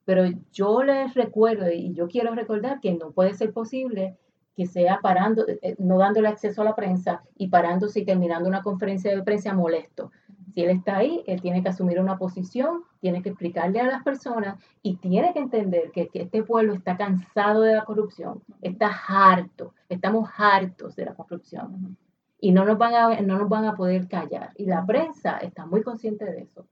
pero 0.05 0.25
yo 0.53 0.83
les 0.83 1.15
recuerdo 1.15 1.71
y 1.71 1.95
yo 1.95 2.09
quiero 2.09 2.35
recordar 2.35 2.81
que 2.81 2.93
no 2.93 3.13
puede 3.13 3.35
ser 3.35 3.53
posible 3.53 4.17
que 4.57 4.67
sea 4.67 5.01
parando, 5.03 5.45
eh, 5.49 5.77
no 5.79 5.99
dándole 5.99 6.29
acceso 6.29 6.63
a 6.63 6.65
la 6.65 6.75
prensa 6.75 7.23
y 7.37 7.49
parándose 7.49 8.01
y 8.01 8.05
terminando 8.05 8.49
una 8.49 8.63
conferencia 8.63 9.15
de 9.15 9.23
prensa 9.23 9.53
molesto. 9.53 10.11
Si 10.55 10.63
él 10.63 10.71
está 10.71 10.99
ahí, 10.99 11.23
él 11.27 11.41
tiene 11.41 11.63
que 11.63 11.69
asumir 11.69 12.01
una 12.01 12.19
posición, 12.19 12.83
tiene 13.01 13.23
que 13.23 13.31
explicarle 13.31 13.81
a 13.81 13.87
las 13.87 14.03
personas 14.03 14.57
y 14.83 14.97
tiene 14.97 15.33
que 15.33 15.41
entender 15.41 15.91
que, 15.91 16.09
este 16.13 16.43
pueblo 16.43 16.73
está 16.73 16.97
cansado 16.97 17.63
de 17.63 17.75
la 17.75 17.85
corrupción, 17.85 18.43
está 18.63 18.91
harto, 19.09 19.75
estamos 19.89 20.29
hartos 20.37 20.97
de 20.97 21.05
la 21.05 21.15
corrupción 21.15 21.97
y 22.41 22.53
no 22.53 22.65
nos 22.65 22.79
van 22.79 22.95
a, 22.95 23.21
no 23.21 23.39
nos 23.39 23.49
van 23.49 23.65
a 23.65 23.75
poder 23.75 24.09
callar. 24.09 24.53
Y 24.57 24.67
la 24.67 24.85
prensa 24.85 25.39
está 25.39 25.67
muy 25.67 25.83
consciente 25.83 26.25
de 26.25 26.43
eso. 26.43 26.67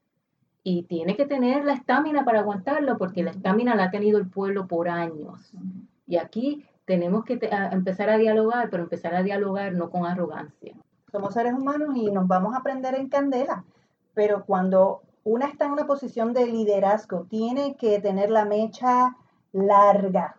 Y 0.62 0.84
tiene 0.84 1.16
que 1.16 1.26
tener 1.26 1.64
la 1.64 1.74
estamina 1.74 2.24
para 2.24 2.40
aguantarlo 2.40 2.96
porque 2.96 3.22
la 3.22 3.32
estamina 3.32 3.74
la 3.74 3.84
ha 3.84 3.90
tenido 3.90 4.18
el 4.18 4.28
pueblo 4.28 4.66
por 4.66 4.88
años. 4.88 5.52
Y 6.06 6.16
aquí 6.16 6.64
tenemos 6.84 7.24
que 7.24 7.38
empezar 7.72 8.10
a 8.10 8.18
dialogar, 8.18 8.70
pero 8.70 8.82
empezar 8.82 9.14
a 9.14 9.22
dialogar 9.22 9.74
no 9.74 9.90
con 9.90 10.06
arrogancia. 10.06 10.74
Somos 11.14 11.35
seres 11.35 11.55
humanos 11.55 11.96
y 11.96 12.11
nos 12.11 12.27
vamos 12.27 12.55
a 12.55 12.59
aprender 12.59 12.94
en 12.96 13.09
candela 13.09 13.64
pero 14.14 14.44
cuando 14.46 15.03
una 15.24 15.46
está 15.46 15.66
en 15.66 15.72
una 15.72 15.87
posición 15.87 16.33
de 16.33 16.46
liderazgo, 16.46 17.27
tiene 17.29 17.77
que 17.77 18.00
tener 18.00 18.31
la 18.31 18.44
mecha 18.44 19.16
larga, 19.53 20.37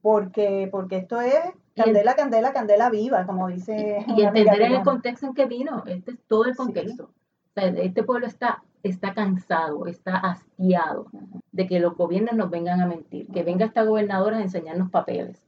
porque, 0.00 0.68
porque 0.70 0.98
esto 0.98 1.20
es 1.20 1.38
candela, 1.76 2.14
candela, 2.14 2.52
candela 2.52 2.90
viva, 2.90 3.26
como 3.26 3.48
dice. 3.48 4.04
Y, 4.16 4.22
entender 4.22 4.62
en 4.62 4.72
el 4.72 4.82
contexto 4.82 5.26
en 5.26 5.34
que 5.34 5.46
vino, 5.46 5.84
este 5.86 6.12
es 6.12 6.18
todo 6.26 6.46
el 6.46 6.56
contexto. 6.56 7.10
este 7.54 8.02
pueblo 8.02 8.26
está, 8.26 8.62
está 8.82 9.12
cansado, 9.14 9.86
está 9.86 10.16
hastiado 10.16 11.06
de 11.52 11.66
que 11.66 11.80
los 11.80 11.96
gobiernos 11.96 12.34
nos 12.34 12.50
vengan 12.50 12.80
a 12.80 12.86
mentir, 12.86 13.28
que 13.28 13.42
venga 13.42 13.66
esta 13.66 13.82
gobernadora 13.82 14.38
a 14.38 14.42
enseñarnos 14.42 14.90
papeles. 14.90 15.44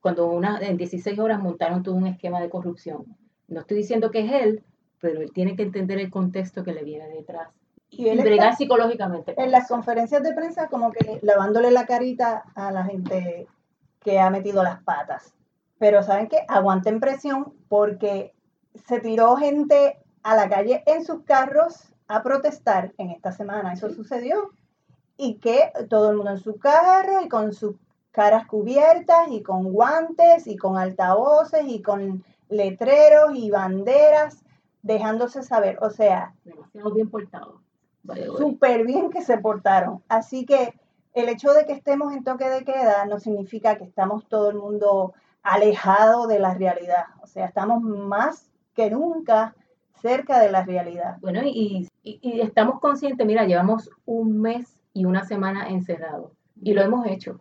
Cuando 0.00 0.30
una, 0.30 0.58
en 0.60 0.76
16 0.76 1.18
horas 1.18 1.42
montaron 1.42 1.82
todo 1.82 1.94
un 1.94 2.06
esquema 2.06 2.40
de 2.40 2.50
corrupción. 2.50 3.06
No 3.48 3.60
estoy 3.60 3.78
diciendo 3.78 4.10
que 4.10 4.20
es 4.20 4.32
él, 4.32 4.64
pero 5.00 5.20
él 5.20 5.32
tiene 5.32 5.56
que 5.56 5.62
entender 5.62 5.98
el 5.98 6.10
contexto 6.10 6.64
que 6.64 6.72
le 6.72 6.84
viene 6.84 7.08
detrás. 7.08 7.48
Y, 7.88 8.08
él 8.08 8.20
bregar 8.20 8.56
psicológicamente. 8.56 9.34
En 9.40 9.52
las 9.52 9.68
conferencias 9.68 10.22
de 10.22 10.34
prensa, 10.34 10.68
como 10.68 10.90
que 10.90 11.20
lavándole 11.22 11.70
la 11.70 11.86
carita 11.86 12.44
a 12.54 12.72
la 12.72 12.84
gente 12.84 13.46
que 14.00 14.18
ha 14.18 14.30
metido 14.30 14.62
las 14.62 14.82
patas. 14.82 15.34
Pero 15.78 16.02
¿saben 16.02 16.28
qué? 16.28 16.38
Aguanten 16.48 17.00
presión 17.00 17.54
porque 17.68 18.34
se 18.86 19.00
tiró 19.00 19.36
gente 19.36 19.98
a 20.22 20.34
la 20.34 20.48
calle 20.48 20.82
en 20.86 21.04
sus 21.04 21.22
carros 21.22 21.92
a 22.08 22.22
protestar 22.22 22.92
en 22.98 23.10
esta 23.10 23.32
semana. 23.32 23.72
Eso 23.72 23.90
sucedió. 23.90 24.50
Y 25.16 25.34
que 25.34 25.70
todo 25.88 26.10
el 26.10 26.16
mundo 26.16 26.32
en 26.32 26.38
su 26.38 26.58
carro 26.58 27.22
y 27.22 27.28
con 27.28 27.52
sus 27.52 27.76
caras 28.10 28.46
cubiertas 28.46 29.28
y 29.30 29.42
con 29.42 29.72
guantes 29.72 30.46
y 30.46 30.56
con 30.56 30.76
altavoces 30.76 31.64
y 31.66 31.82
con 31.82 32.24
letreros 32.48 33.34
y 33.34 33.50
banderas 33.50 34.44
dejándose 34.82 35.42
saber. 35.42 35.78
O 35.82 35.90
sea, 35.90 36.34
demasiado 36.44 36.92
bien 36.92 37.10
portado. 37.10 37.60
Súper 38.36 38.86
bien 38.86 39.10
que 39.10 39.22
se 39.22 39.38
portaron. 39.38 40.02
Así 40.08 40.46
que 40.46 40.78
el 41.14 41.28
hecho 41.28 41.52
de 41.52 41.66
que 41.66 41.72
estemos 41.72 42.12
en 42.12 42.24
toque 42.24 42.48
de 42.48 42.64
queda 42.64 43.04
no 43.06 43.18
significa 43.18 43.76
que 43.76 43.84
estamos 43.84 44.28
todo 44.28 44.50
el 44.50 44.56
mundo 44.56 45.14
alejado 45.42 46.26
de 46.26 46.38
la 46.38 46.54
realidad. 46.54 47.06
O 47.22 47.26
sea, 47.26 47.46
estamos 47.46 47.82
más 47.82 48.50
que 48.74 48.90
nunca 48.90 49.54
cerca 50.00 50.40
de 50.40 50.50
la 50.50 50.62
realidad. 50.64 51.16
Bueno, 51.20 51.40
y, 51.44 51.88
y, 52.02 52.40
estamos 52.40 52.80
conscientes, 52.80 53.26
mira, 53.26 53.44
llevamos 53.44 53.90
un 54.04 54.40
mes 54.40 54.82
y 54.92 55.04
una 55.04 55.24
semana 55.24 55.68
encerrados 55.68 56.32
y 56.60 56.74
lo 56.74 56.82
hemos 56.82 57.06
hecho 57.06 57.40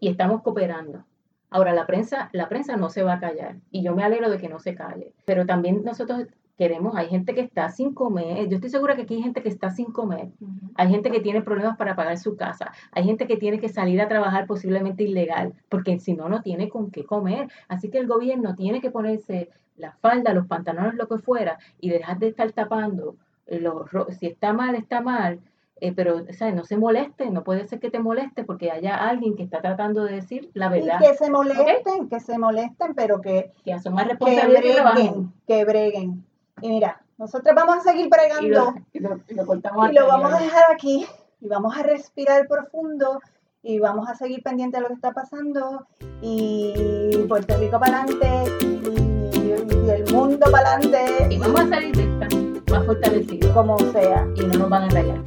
y 0.00 0.08
estamos 0.08 0.42
cooperando. 0.42 1.04
Ahora, 1.50 1.72
la 1.72 1.86
prensa, 1.86 2.28
la 2.32 2.48
prensa 2.48 2.76
no 2.76 2.90
se 2.90 3.02
va 3.02 3.14
a 3.14 3.20
callar 3.20 3.56
y 3.70 3.82
yo 3.82 3.94
me 3.94 4.04
alegro 4.04 4.30
de 4.30 4.38
que 4.38 4.48
no 4.48 4.58
se 4.58 4.74
calle, 4.74 5.12
pero 5.24 5.46
también 5.46 5.82
nosotros 5.84 6.26
queremos, 6.58 6.96
hay 6.96 7.08
gente 7.08 7.34
que 7.34 7.40
está 7.40 7.70
sin 7.70 7.94
comer, 7.94 8.48
yo 8.48 8.56
estoy 8.56 8.68
segura 8.68 8.96
que 8.96 9.02
aquí 9.02 9.14
hay 9.14 9.22
gente 9.22 9.42
que 9.42 9.48
está 9.48 9.70
sin 9.70 9.92
comer, 9.92 10.28
hay 10.74 10.88
gente 10.88 11.12
que 11.12 11.20
tiene 11.20 11.40
problemas 11.40 11.76
para 11.76 11.94
pagar 11.94 12.18
su 12.18 12.36
casa, 12.36 12.72
hay 12.90 13.04
gente 13.04 13.28
que 13.28 13.36
tiene 13.36 13.60
que 13.60 13.68
salir 13.68 14.00
a 14.00 14.08
trabajar 14.08 14.46
posiblemente 14.46 15.04
ilegal, 15.04 15.54
porque 15.68 16.00
si 16.00 16.14
no, 16.14 16.28
no 16.28 16.42
tiene 16.42 16.68
con 16.68 16.90
qué 16.90 17.04
comer. 17.04 17.48
Así 17.68 17.90
que 17.90 17.98
el 17.98 18.08
gobierno 18.08 18.56
tiene 18.56 18.80
que 18.80 18.90
ponerse 18.90 19.50
la 19.76 19.92
falda, 19.92 20.34
los 20.34 20.48
pantalones, 20.48 20.94
lo 20.94 21.06
que 21.06 21.18
fuera, 21.18 21.58
y 21.80 21.90
dejar 21.90 22.18
de 22.18 22.26
estar 22.26 22.50
tapando, 22.50 23.14
los, 23.46 23.88
si 24.18 24.26
está 24.26 24.52
mal, 24.52 24.74
está 24.74 25.00
mal, 25.00 25.38
eh, 25.80 25.92
pero 25.92 26.24
¿sabes? 26.32 26.54
no 26.54 26.64
se 26.64 26.76
moleste, 26.76 27.30
no 27.30 27.44
puede 27.44 27.66
ser 27.66 27.80
que 27.80 27.90
te 27.90 27.98
moleste 27.98 28.44
porque 28.44 28.70
haya 28.70 28.96
alguien 28.96 29.36
que 29.36 29.42
está 29.42 29.60
tratando 29.60 30.04
de 30.04 30.14
decir 30.14 30.50
la 30.54 30.68
verdad. 30.68 30.98
Y 31.00 31.06
que 31.06 31.14
se 31.14 31.30
molesten, 31.30 32.08
que 32.08 32.20
se 32.20 32.38
molesten, 32.38 32.94
pero 32.94 33.20
que, 33.20 33.52
que 33.64 33.72
asuman 33.72 34.08
responsabilidad 34.08 34.60
que 34.62 35.00
breguen, 35.00 35.32
que 35.46 35.64
breguen. 35.64 36.24
Y 36.60 36.68
mira, 36.68 37.00
nosotros 37.16 37.54
vamos 37.54 37.76
a 37.78 37.80
seguir 37.80 38.08
bregando 38.08 38.74
y 38.92 39.00
lo, 39.00 39.20
y 39.28 39.34
lo, 39.34 40.06
vamos 40.06 40.34
a 40.34 40.38
dejar 40.38 40.64
aquí 40.72 41.06
y 41.40 41.48
vamos 41.48 41.76
a 41.76 41.82
respirar 41.82 42.46
profundo 42.48 43.20
y 43.62 43.78
vamos 43.78 44.08
a 44.08 44.14
seguir 44.14 44.42
pendiente 44.42 44.76
de 44.76 44.82
lo 44.82 44.88
que 44.88 44.94
está 44.94 45.12
pasando 45.12 45.86
y 46.22 47.24
Puerto 47.28 47.56
Rico 47.58 47.78
para 47.78 48.02
adelante 48.02 48.28
y, 48.62 49.50
el 49.90 50.12
mundo 50.12 50.46
para 50.50 50.74
adelante. 50.74 51.28
Y 51.30 51.38
vamos 51.38 51.60
a 51.62 51.68
salir 51.68 51.96
de 51.96 52.02
esta 52.02 52.28
más 52.70 52.86
fortalecidos. 52.86 53.52
Como 53.52 53.78
sea. 53.78 54.26
Y 54.36 54.40
no 54.42 54.58
nos 54.58 54.70
van 54.70 54.82
a 54.82 54.86
engañar. 54.86 55.24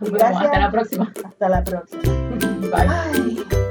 Gracias. 0.00 0.42
Hasta 0.42 0.58
la 0.58 0.70
próxima. 0.70 1.12
Hasta 1.24 1.48
la 1.48 1.64
próxima. 1.64 2.02
Bye. 2.70 3.65